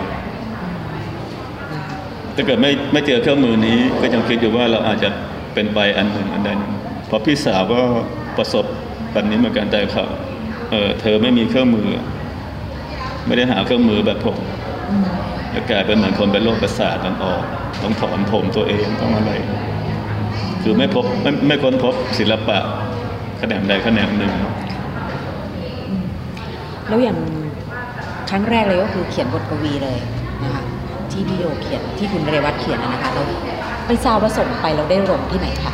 [2.35, 5.09] ถ้าเกิดไม่ไม่เจอเครื่องมือนี้ ก็ยังคิดอยู่ว่าเราอาจจะ
[5.53, 6.73] เป็นไปอันหนึ่งอันใดหนึ่ง
[7.07, 7.79] เพราะพี่สาวก็
[8.37, 8.65] ประสบ
[9.13, 10.05] แบบนี้เหมือนกันแต่เขา
[10.71, 11.87] เออเธอไม่มีเครื่องมือ
[13.27, 14.37] ไม่ได้หาเครื่องมือแบบผม
[15.53, 17.43] จะกลายเป็นเหมือนคนเป็นโรคประสาทมันออก
[17.83, 19.31] ต้องถอนผมตัวเองต้องอะไร
[20.63, 22.57] คือไม่พบไม่ไม่ค้นพบศิลปะ
[23.39, 24.31] แขนงใดแขนงหนึ่ง
[26.87, 27.17] แล้วอย่าง
[28.29, 29.97] ครั้งแรกเลยก็คือเขียนบทกวีเลย
[30.43, 30.63] นะคะ
[31.15, 33.25] ที่พี่โยเขียนที่คุณเรวัตเขียนนะนะคะแล้ว
[33.87, 35.73] ไม่ทราบว่าส่งไปเราได้ลงที่ไหนคะ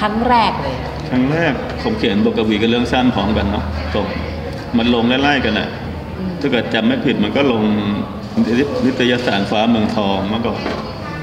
[0.00, 0.76] ครั้งแรกเลย
[1.10, 1.52] ครั้งแรก
[1.82, 3.64] ผมเขียนบทกวีกับเรื่องสั้นพร้อมกันเนาะ
[3.94, 4.06] ส่ง
[4.78, 5.68] มันลงไล่ๆกันแหละ
[6.40, 7.62] ถ้าเกิดจำไม่ผิดมันก็ลง
[8.84, 10.60] นิตยสารฟ้าเมืองทองเมื่อก่อน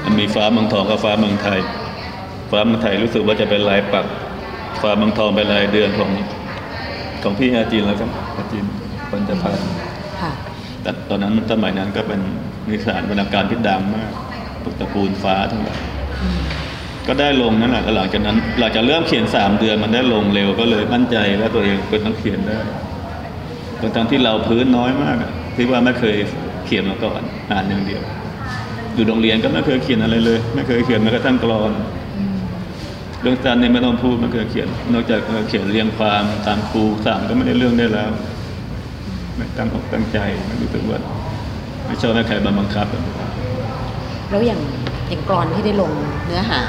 [0.04, 1.60] มันมีฟ้าเมืองทองกับฟ้าเมืองไทย
[2.50, 4.06] ฟ้าเมืองไทยรู้สึกว่าจะเป็นลายปัก
[4.82, 6.10] ฟ้าเมืองทองเป็นลายเดือนของ
[7.22, 8.64] ของพี่อาจินแล้วครับอาจิน
[9.10, 9.68] ปัญจพันธ์
[10.20, 10.32] ค่ะ
[10.82, 12.20] แต่ตอนนั้นสมัยนั้นก็เป็น
[12.70, 14.08] นิสานวรรณการที่ดังมาก
[14.64, 15.76] ตุกตระกูลฟ้าทั้งหมด
[17.06, 22.58] ก็ได้ลงนั่นแหละแล้วหลังจากนั้นหลังจากเริ่มเขียนสามเดือนมันได้ลงเร็วก็เลยมั่นใจว่าตัวเองเป็นนักเขียนได้
[23.96, 25.16] ทั้งที่เราพื้นน้อยมาก
[25.56, 26.16] ที่ว่าไม่เคย
[26.66, 27.20] เขียนมาก่อน
[27.52, 28.02] อ่านอย่างเดียว
[28.94, 31.72] อยู่โรงเรียนก็ไม่เคยเขียนอะไรเลย ไม่เคยเขียนแม้กระทั่งกรอน
[33.22, 38.10] เรื่องสั้นเนี่ยไม่ต้องพูดไม่เคยเขียน นอกจากเออเขียนเรียงความตามครูสามก็ไม่ได้เรื่องได้แล้ว
[39.36, 40.98] ไม่ตั้งอกตั้งใจไม่รู้สึกว่า
[41.88, 42.86] ไม่ชอบให้ใครมาบังคับ
[44.30, 44.60] แล้วอย่าง
[45.08, 45.92] อย่างกรอนที่ได้ลง
[46.26, 46.60] เนื้อหา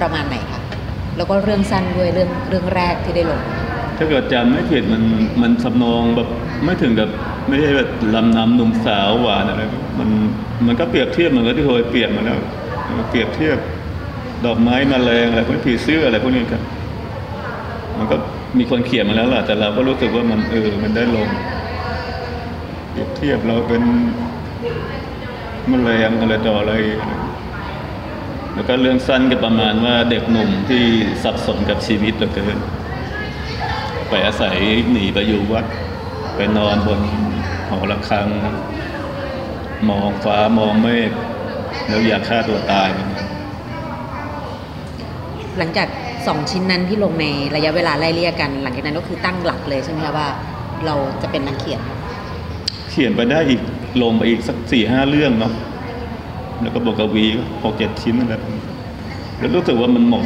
[0.00, 0.60] ประมาณไหนคะ
[1.16, 3.40] แล้วก็เรื่องสั้นด้วยเรื่องเรื่องแรกที่ได้ลง
[3.98, 5.02] ถ้าเกิดจำไม่ผิดมัน
[5.42, 6.28] มันทำนองแบบ
[6.64, 7.08] ไม่ถึงกับ
[7.48, 9.62] ไม่ได้แบบลำนำหนุ่มสาวหวานอะไร
[9.98, 10.08] มัน
[10.66, 12.38] มันก็เปรียบเทียบเหมือนกับที่เคยเปรียบมาแล้ว
[13.10, 13.58] เปรียบเทียบ
[14.46, 16.62] ดอกไม้มาแรงอะไรพวกนี้ผีเสื้ออะไรพวกนี้ครับ
[17.98, 18.16] มันก็
[18.58, 21.28] มีคนเขียนมาแล้วล่ะแต่เราก็รู้สึกว่ามันเออมันได้ลง
[22.94, 23.82] เปรียบเทียบเราเป็น
[25.70, 26.74] มแมลงอะไรต่ออะไร
[28.54, 30.84] แล้วก็เรื่องสั้นก็ประมาณว่าเด็กหนุ่มที่
[31.22, 32.58] สับสนกับชีวิตเหลือเกิน
[34.08, 34.56] ไปอาศัย
[34.90, 35.66] หนีไปอยู่วัด
[36.36, 37.00] ไปนอนบน
[37.68, 38.28] หอระฆัง
[39.88, 41.10] มองฟ้ามองเมฆ
[41.88, 42.88] แล้วอยากฆ่าตัวตาย
[45.58, 45.88] หลังจาก
[46.26, 47.26] สองชิ้นนั้นที่ลงใน
[47.56, 50.28] ระยะเวลาไล่เลี่ยกัน หลังจากนั้นก็คือตั้งหลักเลยใช่ไหมคะว่า
[50.86, 51.80] เราจะเป็นนักเขียน
[52.96, 53.60] เขียนไปได้อีก
[54.02, 55.52] ลงไปอีกสักสี่ห้าเรื่องเนาะ
[56.62, 57.24] แล้วก็บทกวี
[57.62, 58.40] หกเจ็ดชิ้นนั่นแหละ
[59.38, 60.24] แล้วรู้สึกว่ามันหมด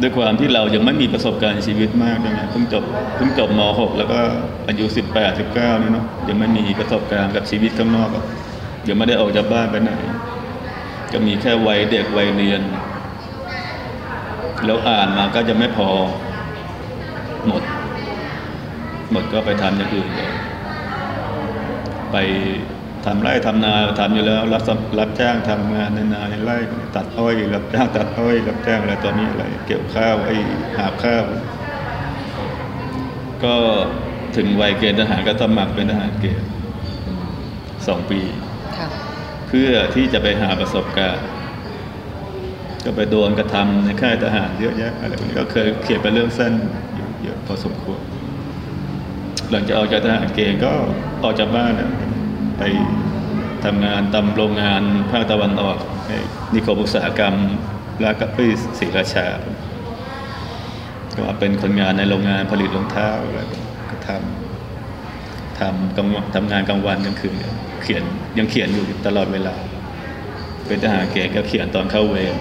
[0.00, 2.84] ด้วยความที่เรายังไม่มีประสบการณ์ชีวิตมากด้วยไงเพิ่งจบ
[3.16, 4.18] เพิ่งจบม .6 แล้วก็
[4.68, 8.24] อายุสิบแปดสิบเก้านี่เนาะยังไม่มีประสบการณ์กับชีวิตข้างนอกอะ
[8.88, 9.90] ยังไม่ได้ออกจากบ้านไปไหน
[11.12, 12.62] ก็มีแค่วัยเด็กวัยเรียน
[14.64, 15.88] แล้วอ่านมาก็จะไม่พอ
[17.46, 17.62] หมด
[19.12, 20.30] หมดก็ไปทำอย่างอื่นเลย
[22.12, 22.16] ไป
[23.06, 24.62] ทำไร่ทำนาทำอยู่แล้วรับ
[24.98, 26.56] รับจ้างทำงานในนาในไร่
[26.96, 30.36] ตัดอ้อยรับจ้างตัดอ้อยรับจ้างอะไรตอนนี้อะไรเกี่ยวข้าวไอ้
[30.76, 31.24] หาบข้าว
[33.44, 33.54] ก็
[34.36, 36.48] ถึงวัยเกณฑ์ทหารก็สมัครเป็นทหารเกณฑ์
[37.86, 38.20] สองปี
[39.48, 41.26] เพื่อที่จะไปหาประสบการณ์
[42.84, 46.52] ก็ไปโดนกระทำในค่ายทหารเยอะแยะอะไรพวกนี้ก็เคยเขียนเป็นเรื่องสั้น
[47.22, 48.00] เยอะพอสมควร
[49.50, 50.72] หลังจากออกจากทหารเกณฑ์ก็
[51.22, 51.72] ออกจากบ้าน
[52.58, 52.62] ไป
[53.64, 56.12] ทำงานตามโรงงานภาคตะวันออกใน
[56.54, 57.34] นิคมอุตสาหกรรม
[58.02, 58.38] และก็ไป
[58.78, 59.26] ศรีราชา
[61.16, 63.40] ก็เป็นคนงานในโรงงานผลิตรองเท้าอะไร
[63.90, 67.34] ก็ทำทำกลางวันทำงานกลางวันกลางคืน
[67.82, 68.02] เขียน
[68.38, 69.54] ยังเขียนอยู่ตลอดเวลา
[70.66, 72.34] เป็นทหารเกณฑ์ก็เขียนตอนเข้าเวร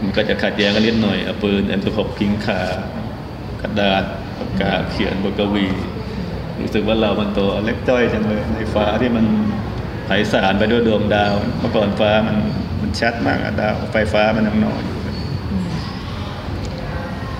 [0.00, 2.60] มันก็จะขัดแย้งกันนิดหน่อยเอาปืนเอ็มสิบหกพิงขา
[3.60, 4.04] กระดาษ
[4.38, 5.66] ปากกาเขียนบทกวี
[6.60, 9.24] รู้สึกว่าเรามันตัวเล็กจ้อยจังเลยในฟ้าที่มัน
[10.06, 12.36] ไผสารไปด้วยดวงดาวเมื่อก่อนฟ้ามัน
[12.80, 14.98] มันชัดมากอะดาวไฟฟ้ามันยังน้อยอยู่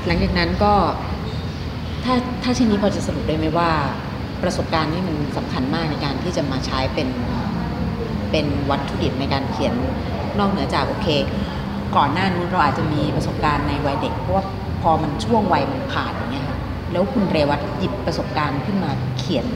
[0.06, 0.74] หลังจากนั้นก็
[2.04, 3.70] ถ้าถ้าชิ้นนี้พอจะสรุปได้ไหมว่า
[4.42, 7.08] ประสบการณ์นี่มันสำคัญมากในการที่จะมาใช้เป็น
[8.30, 9.74] เป็นวัตถุดิบในการเขียน
[10.38, 11.08] นอกเหนือจากโอเค
[11.96, 14.44] ก่อนหน้านู้นเราอาจจะมีประสบการณ์ในวัยเด็กเพราะว่า
[14.82, 16.43] พอมันช่วงวัยมันผ่านอย่างเงี้ยค่ะ
[16.94, 19.46] แล้วคุณเรวัตหยิบประสบการณ์ขึ้นมาเขียน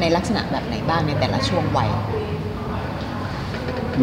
[0.00, 1.90] ในลักษณะแบบไหนบ้างในแต่ละช่วงวัย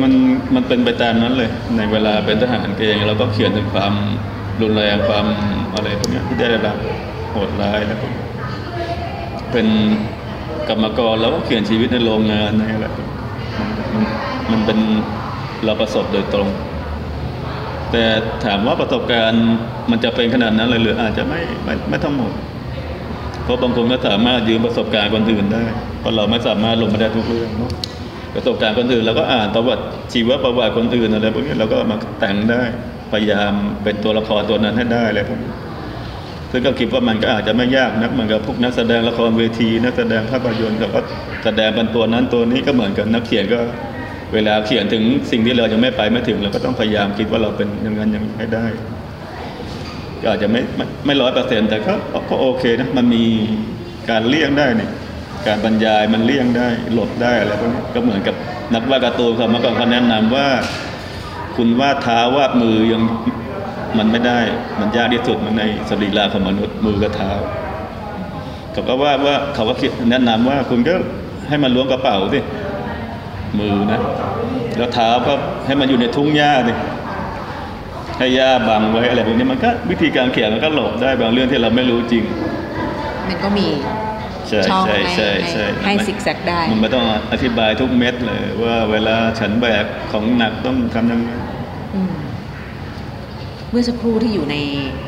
[0.01, 0.11] มัน
[0.55, 3.93] มันเป็นไปตามนั้นเลย ในเวลาเป็นทหารเกณฑ์เราก็เขียนถึงความ
[4.61, 5.25] รุนแรงความ
[5.73, 6.78] อะไรพวกนี้ที่ได้รับ
[7.32, 8.07] โหดร้ายแล้วก็
[9.51, 9.67] เป็น
[10.69, 12.86] กรรมกรแล้วก็เขียนชีวิตในโรงงานในอะไร
[13.93, 14.03] มัน
[14.51, 14.80] มันเป็น
[15.65, 16.49] เราประสบโดยตรง
[17.91, 18.03] แต่
[18.45, 19.45] ถามว่าประสบการณ์
[19.91, 22.31] มันจะเป็นขนาดนั้นเลยหรืออาจจะไม่ไม่ไม่ทั้งหมด
[23.43, 25.63] เพราะบางคนก็สามารถยืมประสบการณ์คนอื่นได้
[25.99, 27.71] เพราะเราไม่สามารถลงมาได้ทุกเรื่องเนอะ
[28.35, 29.83] ประสบการณ์คนอื่นเราก็อ่านประวัติ
[30.13, 32.61] ชีวประวัติคนอื่นอะไรพวกนี้เราก็มาแต่งได้
[33.11, 35.53] พยายามเป็นตัวละครตัวนั้นให้ได้อะไรพวกนี้
[36.51, 40.99] ซึ่งก็คิดว่ามันก็อาจจะไม่ยากนักเหมือนกับพวกนักแสดงละครเวที นักแสดงภาพยนตร์เราก็
[41.43, 43.59] แสดงเป็นตัวนั้นตัวนี้ก็เหมือนกันนักเขียนก็
[44.34, 48.65] เวลาเขียนถึงสิ่งที่เรายังไม่ไปไม่ถึงเราก็ต้องพยายามคิดว่าเราเป็นอย่างนั้นอย่างนี้ให้ได้
[50.21, 50.61] ก็อาจจะไม่
[51.05, 51.93] ไม่ร้อยเปอร์เซ็นต์แต่ก็
[52.30, 53.23] ก็โอเคนะมันมี
[54.09, 54.91] การเลี่ยงได้เนี่ย
[55.47, 58.36] การบรรยายมันเลี่ยงได้หลบได้อะไรพวกนี้ก็เหมือนกับ
[58.73, 60.47] นักวาดการ์ตูนเขามื่อก่อนเขาแนะนำว่า
[61.55, 63.01] คุณวาดเท้าวาดมือยัง
[63.97, 64.39] มันไม่ได้
[64.80, 67.32] มันยากที่สุดมันในสรีระของมนุษย์มือกับเท้า
[68.73, 70.93] เขาก็ว่าว่าเขาก็คิดแนะนำว่าคุณก็
[71.47, 72.39] ให้มันล้วงกระเป๋าสิ
[73.60, 74.00] มือนะ
[74.78, 75.34] แล้วเท้าก็
[75.66, 76.74] ให้มันอยู่ในทุ่งหญ้าสิ
[78.18, 82.24] ให้หญ้าบังไว้อะไรพวกนี้มันก็วิธีการเขียนมันก็หลบได้บางเรื่องที่เราไม่รู้จริง
[83.28, 83.68] มันก็มี
[84.48, 91.30] ใช่ช่องใช่ให้ใช่ใช่ให้ซิกแซกได้ มันไม่ต้องอธิบายทุกเม็ดเลย ว่าเวลาฉันแบกของหนักต้องทำยังไง
[91.95, 92.14] อืม
[93.70, 94.56] เมื่อสักครู่ที่อยู่ใน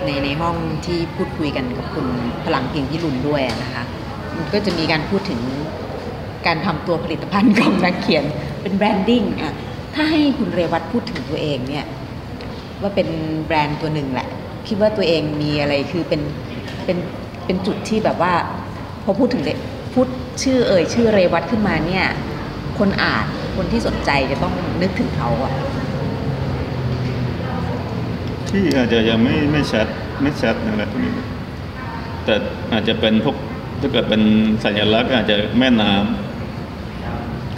[0.06, 2.08] ในในห้องที่พูดคุยกันกับคุณ
[2.46, 3.84] พลังเพียงพิรุณด้วยอะนะคะ
[4.38, 5.40] มันก็จะมีการพูดถึง
[6.48, 8.24] การทำตัวผลิตภัณฑ์ของนักเขียน
[8.62, 9.54] เป็นแบรนดิ้งอะ
[9.96, 11.86] ถ้าให้คุณเรวัตพูดถึงตัวเองเนี่ย
[12.82, 13.08] ว่าเป็น
[13.46, 14.28] แบรนด์ตัวหนึ่งแหละ
[14.68, 16.22] คิดว่าตัวเองมีอะไรคือเป็น
[16.86, 16.98] เป็น
[17.46, 18.34] เป็นจุดที่แบบว่า
[19.04, 19.50] พอพูดถึงเร
[19.94, 20.08] พูด
[20.44, 22.06] ชื่อเอ่ยชื่อเรวัตขึ้นมาเนี่ย
[22.80, 23.26] คนอ่าน
[23.56, 25.54] คนที่สนใจจะต้องนึกถึงเขาอะ
[28.50, 29.88] ที่อาจจะยังไม่ไม่ชัด
[30.22, 31.14] ไม่ชัดอะไรพวกนี้
[32.26, 32.36] แต่
[32.74, 33.36] อาจจะเป็นพวก
[33.82, 34.22] ถ้าเกิดเป็น
[34.64, 36.28] สัญลักษณ์อาจจะแม่น้ำ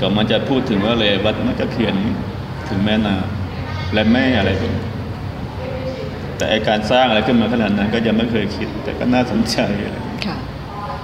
[0.02, 1.96] ก็มันจะพูดถึงว่าเลยวัดมันก็เขียน
[2.70, 4.74] ถึงแม่น้ำและแม่อะไรพวก
[6.38, 9.58] แต่ไอการสร้างอะไรขึ้นมาขนาดนั้น ก็ยังไม่เคยคิด แต่ก็น่าสนใจ
[10.26, 10.38] ค่ะ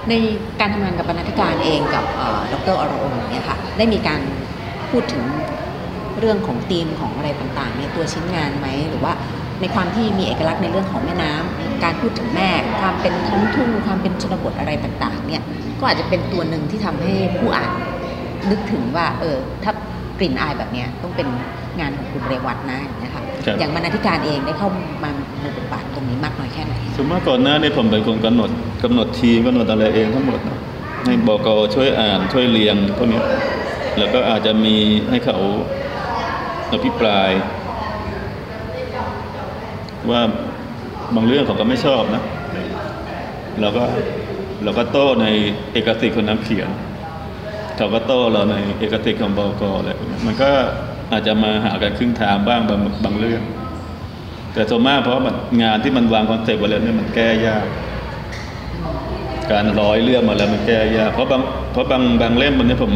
[0.08, 0.12] ใน
[0.60, 2.04] การทำงานกับบรรณาธิการเองกับ
[2.52, 4.20] ดรอรองเนี่ยค่ะได้มีการ
[4.90, 5.24] พูดถึง
[6.18, 9.12] เรื่องของธีมของอะไรต่างๆในตัวชิ้นงานไหมหรือว่า
[9.60, 15.42] ในความที่มีเอกลักษณ์ในเรื่องของแม่น้ำการพูดถึงแม่ ความเป็นท้องทุ่งความเป็นชนบทอะไรต่างๆเนี่ย
[15.78, 17.70] ก็อาจจะเป็นตัวหนึ่งที่ทำให้ผู้อ่าน
[18.50, 19.72] นึกถึงว่าเออถ้า
[20.18, 21.28] กลิ่นอายแบบเนี้ยต้องเป็น
[21.80, 24.68] งานของคุณเรวัตนะอย่างเงี้ยค่ะครับอย่างบรรณาธิการเองได้เข้า
[25.04, 25.10] มา
[25.42, 28.50] มีบทบาทตรงนี้มากน้อยแค่ไหนส่วนมากก่อนหน้านี้ผมเป็นคนกำหนด
[28.84, 30.58] กำหนดทีมกำหนดอะไรเองทั้งหมดนะ
[31.04, 33.20] ให้บกช่วยอ่านช่วยเรียงพวกนี้
[33.98, 34.76] แล้วก็อาจจะมี
[35.10, 35.36] ให้เขา
[36.72, 37.30] อภิปราย
[40.10, 40.20] ว่า
[41.14, 42.22] บางเรื่องเขาก็ไม่ชอบนะ
[43.60, 43.84] เราก็
[44.64, 45.26] เราก็โต้ใน
[45.72, 46.68] เอกสิทธิ์คนนักเขียน
[47.78, 49.90] เขาก็โต้เราในเอกสิทธิ์ของบกอะไร
[50.26, 50.50] มันก็
[51.12, 53.42] อาจจะมาหากันครึ่งทางบ้างบางบางเรื่อง
[54.52, 55.16] แต่ส่วนมากเพราะ
[55.62, 57.66] งานที่มันวางคอนเซ็ปต์ไว้แล้วเนี่ยมันแก้ยาก
[59.50, 62.92] การร้อยเรื่องมาแล้วมันแก้ยาก เพราะบางเพราะบางบางเล่มมันเนี่ยผม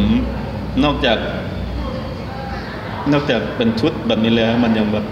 [0.83, 1.17] นอกจาก
[3.11, 5.05] นอกจากเป็นชุดแบบนี้แล้ว มันยังแบบ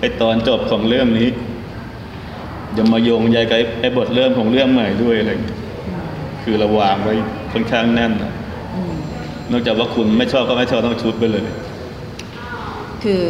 [0.00, 1.28] ไอตอนจบของเรื่องนี้
[2.78, 5.58] ยังมาโยงใยกับไอ้ไอ้บทเรื่องของเรื่องใหม่ด้วยอะไรอย่างเงี้ย
[6.42, 7.14] คือเราวางไว้
[7.52, 8.32] ค่อนข้างแน่นอะ
[9.52, 11.44] นอกจากว่าคุณไม่ชอบก็ไม่ชอบต้องชุดไปเลย
[13.04, 13.22] คือ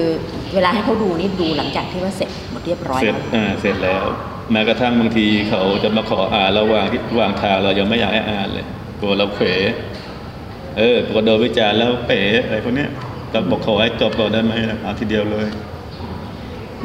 [0.55, 4.05] เวลาให้เขาดูนี่ดูหลังจากที่ว่าเสร็จหมดเรียบร้อยเสร็จแล้วอ่าเสร็จแล้ว
[4.53, 8.67] แม้กระทั่งบางทีเขาจะมาขออ่านระหว่างที่ระหว่างทางเรายังไม่อยากให้อ่านเลย
[9.01, 9.47] กลัวเราเขว
[10.79, 12.91] เออกลัวโดนวิจารณ์แล้วเป๋อะไรพวกเนี้ย
[13.31, 14.53] เราบอกขอให้จบก่อนได้ไหม
[14.83, 15.49] เอาทีเดียวเลย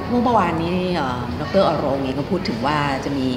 [0.10, 3.28] เมื่อวานนี้เอ่อดรอโรงเองก็พูดถึงว่าจะมี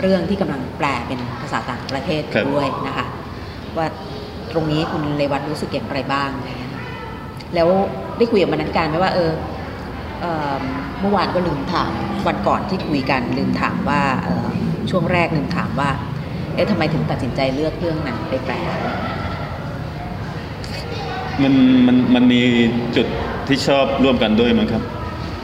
[0.00, 3.06] เรื่องที่กำลังแปลเป็นภาษาต่างประเทศครับด้วยนะคะ
[3.76, 3.86] ว่า
[4.54, 6.58] ตรงนี้คุณเลวัตรู้สึกอย่างไรบ้างอะ
[7.54, 7.68] แล้ว
[8.18, 9.30] ได้คุยกับบรรณาธิการไหมว่าเออ
[11.00, 11.92] เมื่อวานก็ลืมถาม
[12.26, 14.02] วันก่อนที่คุยกันลืมถามว่า
[14.90, 15.90] ช่วงแรกลืมถามว่า
[16.54, 18.54] เอ๊ะทำไมถึงตัดสินใจเลือกเรื่องหนั้นไปแปล
[21.42, 21.54] มัน
[21.86, 22.40] มันมันมี
[22.96, 23.06] จุด
[23.46, 24.82] ที่ชอบร่วมกันด้วยมั้งครับ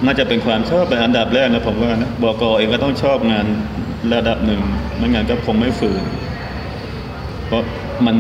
[0.05, 3.47] น่าจะเป็นความชอบเป็นอันดับแรกนะผมว่านะบกเองก็ต้องชอบงาน
[4.15, 4.61] ระดับหนึ่ง
[4.97, 6.03] ไม่งั้นก็คงไม่ฝืน
[7.47, 7.63] เพราะ
[8.07, 8.17] มัน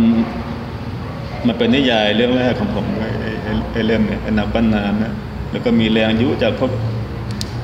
[1.46, 5.12] มันเป็นนิยายเรื่องแรกของผมด้วยไอ้ไอ้ไอ้เล่มเนี่ยไอ้นักปั้นน้ำนะ
[5.50, 6.72] แล้วก็มีแรงยุจากพวก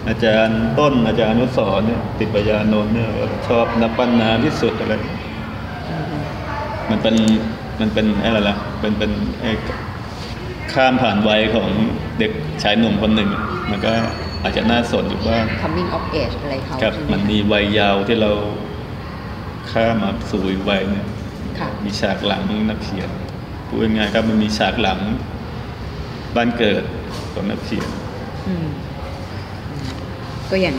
[0.08, 4.94] อาจารย์ต้นอาจารย์อนุสรณ์เนี่ยติดปัญญานนท์เนี่ยว่าชอบนักปั้นน้ำที่สุดอะไร
[6.90, 7.16] มันเป็น
[7.80, 9.10] มันเป็นอะไรล่ะเป็นเป็น
[9.40, 9.52] ไอ้
[10.72, 11.68] ข้ามผ่านวัยของ
[12.18, 13.30] เด็กชายหนุ่มคนหนึ่ง
[13.70, 13.92] มันก็
[14.42, 18.32] อาจจะน่าสนอยู่บ้าง coming of age อะไรเขาครับใช่ไหมันมีวัยยาวที่เรา
[19.70, 21.06] ข้ามมาสู่อีกวัยเนี่ย
[21.58, 23.08] ค่ะมีฉากหลังนักเขียน
[23.66, 24.98] พูดง่ายๆครับมันมีฉากหลัง
[26.36, 26.82] บ้านเกิด
[27.32, 27.88] ของนักเขียน
[28.48, 28.68] อืม
[29.70, 29.86] อืม
[30.50, 30.76] ก็อย่าง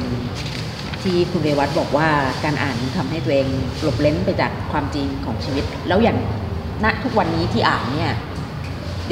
[1.04, 2.10] ที่คุณเรวัตบอกว่า
[2.44, 3.48] การอ่านทำให้ตัวเอง
[3.82, 6.18] หลบเล้นไปจากความจริงของชีวิต แล้วอย่าง
[6.84, 8.12] ณทุกวันนี้ที่อ่านเนี่ย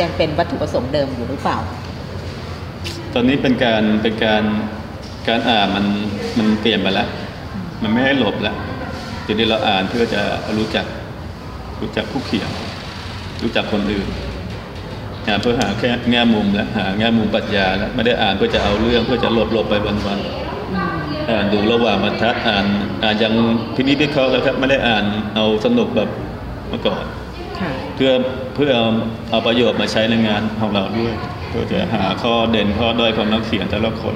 [0.02, 1.58] ยังเป็นวัตถุประสงค์เดิมอยู่หรือเปล่า
[3.14, 4.44] ตอนนี้เป็นการเป็นการ
[5.28, 5.86] การอ่านมัน
[6.38, 7.10] มันเปลี่ยนไปแล้ว
[7.82, 8.56] มันไม่ให้หลบแล้ว
[9.26, 10.22] ทีนี้เราอ่านเพื่อจะ
[10.58, 10.86] รู้จัก
[11.82, 12.50] รู้จักผู้เขียน
[13.44, 14.08] รู้จักคนอื่น
[15.28, 22.66] อ่านเพื่อหาแค่แง่มุมแล้วหาแง่มุมปรัชญาแล้วไม่ได้อ่านเพื่อจะเอาเรื่องเพื่อจะหลบหลบไปวันวันๆอ่านดูระหว่างบรรทัดอ่าน
[23.04, 23.34] อ่านอย่าง
[23.76, 25.06] พินิจพิเคราะห์แล้วครับไม่ได้อ่าน
[25.36, 26.10] เอาสนุกแบบ
[26.70, 27.04] เมื่อก่อน
[27.60, 28.12] ค่ะเพื่อ
[28.56, 28.88] เพื่อเอา
[29.32, 31.14] เอาประโยชน์มาใช้ในงานของเราด้วย
[31.50, 34.16] เพื่อจะหาข้อเด่นข้อด้อยของนักเขียนแต่ละคน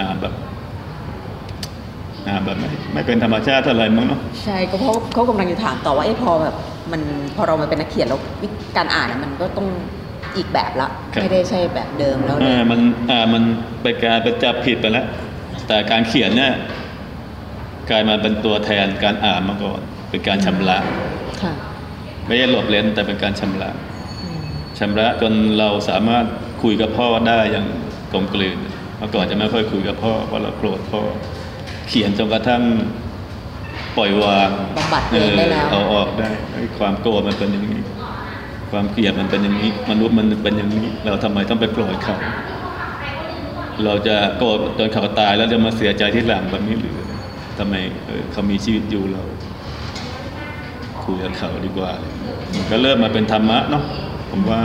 [0.00, 0.34] อ่านแบบ
[2.28, 6.54] อ่านแบบไม่ไม่เป็นธรรมชาติเท่าไหร่มั้งเนาะใช่ก็เพราะเขากำลังจะถามต่อว่าเอ๊ะพอแบบ
[6.92, 7.00] มัน
[7.36, 9.68] พอเรามาเป็นนักเขียนแล้ววิธีการอ่านอะมันก็ต้อง
[10.36, 13.42] อีกแบบละครับไม่ได้ใช่แบบเดิมแล้วเลอ่ายมันอ่ามัน
[13.82, 15.06] ไปนการไปจับผิดไปแล้ว
[15.66, 16.52] แต่การเขียนเนี่ย
[17.90, 20.78] กลายมาเป็นตัวแทนการอ่านมาก่อนเป็นการชำระ
[21.42, 21.52] ค่ะ
[22.26, 23.70] ไม่ใช่หลบเล้นแต่เป็นการชำระ
[24.78, 26.24] ชำระจนเราสามารถ
[26.62, 27.66] คุยกับพ่อได้อย่าง
[28.12, 28.58] กลมกลืน
[28.98, 31.00] เมื่อก่อนจะไม่ค่อยคุยกับพ่อเพราะเราโกรธพ่อ
[31.88, 32.62] เขียนจนกระทั่ง
[33.96, 37.80] ปล่อยวางบำบัดตัวเองได้แล้วเอาออกได้ไอ้ความโกรธมันเป็นอย่างนี้
[38.70, 42.16] ความเกลียดมันเป็นอย่างนี้ มนุษย์มันเป็นอย่างนี้ เราทำไมต้องไปโกรธเขา
[43.84, 46.96] เราจะโกรธจนเขาตายแล้วจะมาเสียใจที่หลังแบบนี้หรือ
[47.58, 47.74] ทำไม
[48.06, 49.22] เออเขามีชีวิตอยู่เรา
[51.04, 51.92] คุยกับเขาดีกว่า
[52.54, 53.84] มันก็เริ่มมาเป็นธรรมะเนาะ
[54.30, 54.60] ผมว่า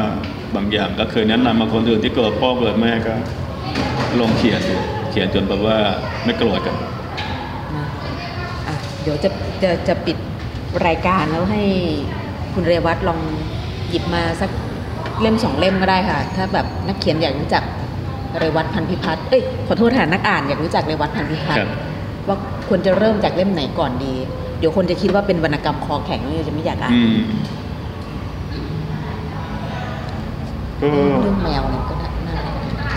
[0.55, 3.13] บางอย่างก็เคยแนะนำมาคนอื่นที่โกรธพ่อโกรธแม่ก็
[4.19, 4.77] ลงเขียนดู
[5.11, 5.77] เขียนจนแบบว่า
[6.25, 6.91] ไม่โกรธกันนะอะ
[9.05, 9.29] เดี๋ยวจะ
[9.63, 10.17] จะจะปิด
[10.87, 11.63] รายการแล้วให้
[12.53, 13.19] คุณเรวัตลอง
[13.89, 14.51] หยิบมาสัก
[15.21, 17.63] เล่มสองเล่มก็ได้ค่ะ ถ้าแบบนักเขียนอยากรู้จัก
[18.39, 21.69] เรวัตพันธิพัฒน์เอ้ยขอโทษค่ะนักอ่านอยากรู้จักเรวัตพันธิพัฒครัน์บ
[22.27, 22.37] ว่า
[22.67, 24.13] ควรจะเริ่มจากเล่มไหนก่อนดี
[24.59, 27.17] เดี๋ยวคนจะคิดว่าเป็นวรรณกรรมคอแข็งแล้วจะไม่อยากอ่านอืม
[30.81, 30.87] ก็
[31.23, 32.35] เรื่องแมวเนี่ยก็น่าน่า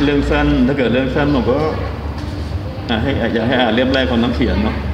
[0.05, 1.59] เรื่องสั้นถ้าเกิดเรื่องสั้นผมก็
[2.89, 4.88] อะให้อยากให้อ่านเล่มแรกของนักเขียนเนาะค่ะ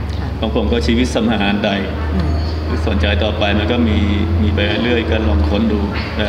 [0.44, 1.70] ของผมก็ชีวิตสมหารใด
[2.14, 2.30] อืม
[2.66, 3.98] หรือสนใจต่อไปมันก็มี
[4.42, 5.80] มีไปเรื่อยๆก็ลองค้นดู
[6.16, 6.28] แต่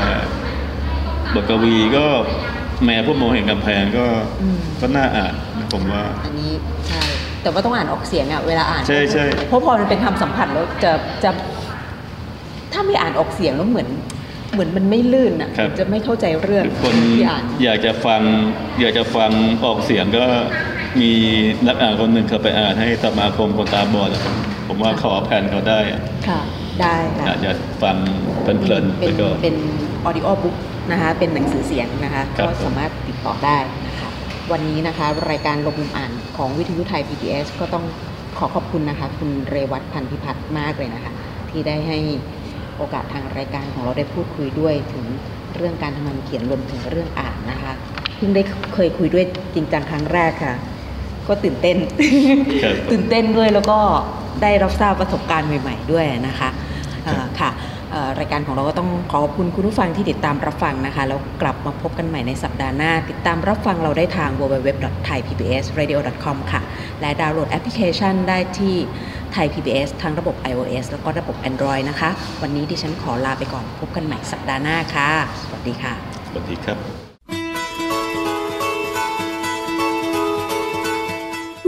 [1.33, 2.05] บทกวีก็
[2.85, 4.05] แม่ผู้มองเห็นกำแพงก็
[4.81, 6.51] ก็น่าอ่านนะผมว่า อันนี้
[6.87, 7.01] ใช่
[7.41, 10.91] แต่ว่าต้องอ่านออกเสียงอะเวลาอ่านใช่ใช่เพราะพอมันเป็นคำสัมผัสแล้วจะ
[11.23, 11.31] จะ
[12.73, 13.89] ถ้าไม่อ่านออกเสียงแล้วเหมือน
[14.53, 18.21] เหมือนมันไม่ลื่นอะครับจะไม่เข้าใจเรื่องคนที่อ่านอยากจะฟัง
[18.81, 19.31] อยากจะฟัง
[19.65, 20.25] ออกเสียงก็
[21.01, 21.11] มี
[21.67, 24.35] นักอ่านคนหนึ่งเขาไปอ่านให้สมาคมคนตาบอดอะผม
[24.67, 26.41] ผมว่าขอแผ่นเขาได้อะค่ะ
[26.81, 27.51] ได้ค่ะอาจจะ
[27.83, 27.95] ฟัง
[28.41, 29.55] เพลินๆเป็ไปนก่อนเป็น
[30.05, 30.55] ออดิโอบุ๊ก
[30.91, 34.09] นะคะเป็นหนังสือเสียงนะคะครัก็บสามารถติดต่อได้นะคะ
[34.51, 37.85] วันนี้นะคะรายการลงมุมอ่านของวิทยุไทย PBS ก็ต้อง
[38.37, 41.11] ขอขอบคุณนะคะคุณเรวัตพันธิพัฒน์มากเลยนะคะ
[41.49, 41.97] ที่ได้ให้
[42.77, 45.05] โอกาสทางรายการของเราได้พูดคุยด้วยถึง
[45.55, 47.71] เรื่องการทำงานเขียนรวมถึงเรื่องอ่านนะคะ
[48.17, 48.41] เพิ่งได้
[48.73, 50.55] เคยคุยด้วยจริงจังครั้งแรกค่ะ
[51.29, 51.77] ก็ตื่นเต้น
[52.63, 53.77] ครับตื่นเต้นด้วยแล้วก็
[54.41, 56.49] ได้รับทราบประสบการณ์ใหม่ ๆ ด้วยนะคะ
[57.03, 57.51] เอ่อค่ะ
[57.91, 66.61] เอ่อรายการของเราก็ต้องขอขอบคุณคุณผู้ฟังที่ติดตามรับฟังนะคะ แล้วกลับมาพบกันใหม่ในสัปดาห์หน้า ติดตามรับฟังเราได้ทาง www.thaipbsradio.com ค่ะ
[67.01, 68.75] และดาวน์โหลดแอปพลิเคชันได้ที่
[69.35, 72.09] Thai PBS ทั้งระบบ iOS แล้วก็ระบบ Android นะคะ
[72.41, 75.09] วันนี้ดิฉันขอลาไปก่อนพบกันใหม่สัปดาห์หน้าค่ะ
[75.43, 75.93] สวัสดีค่ะ
[76.27, 77.04] สวัสดีครับ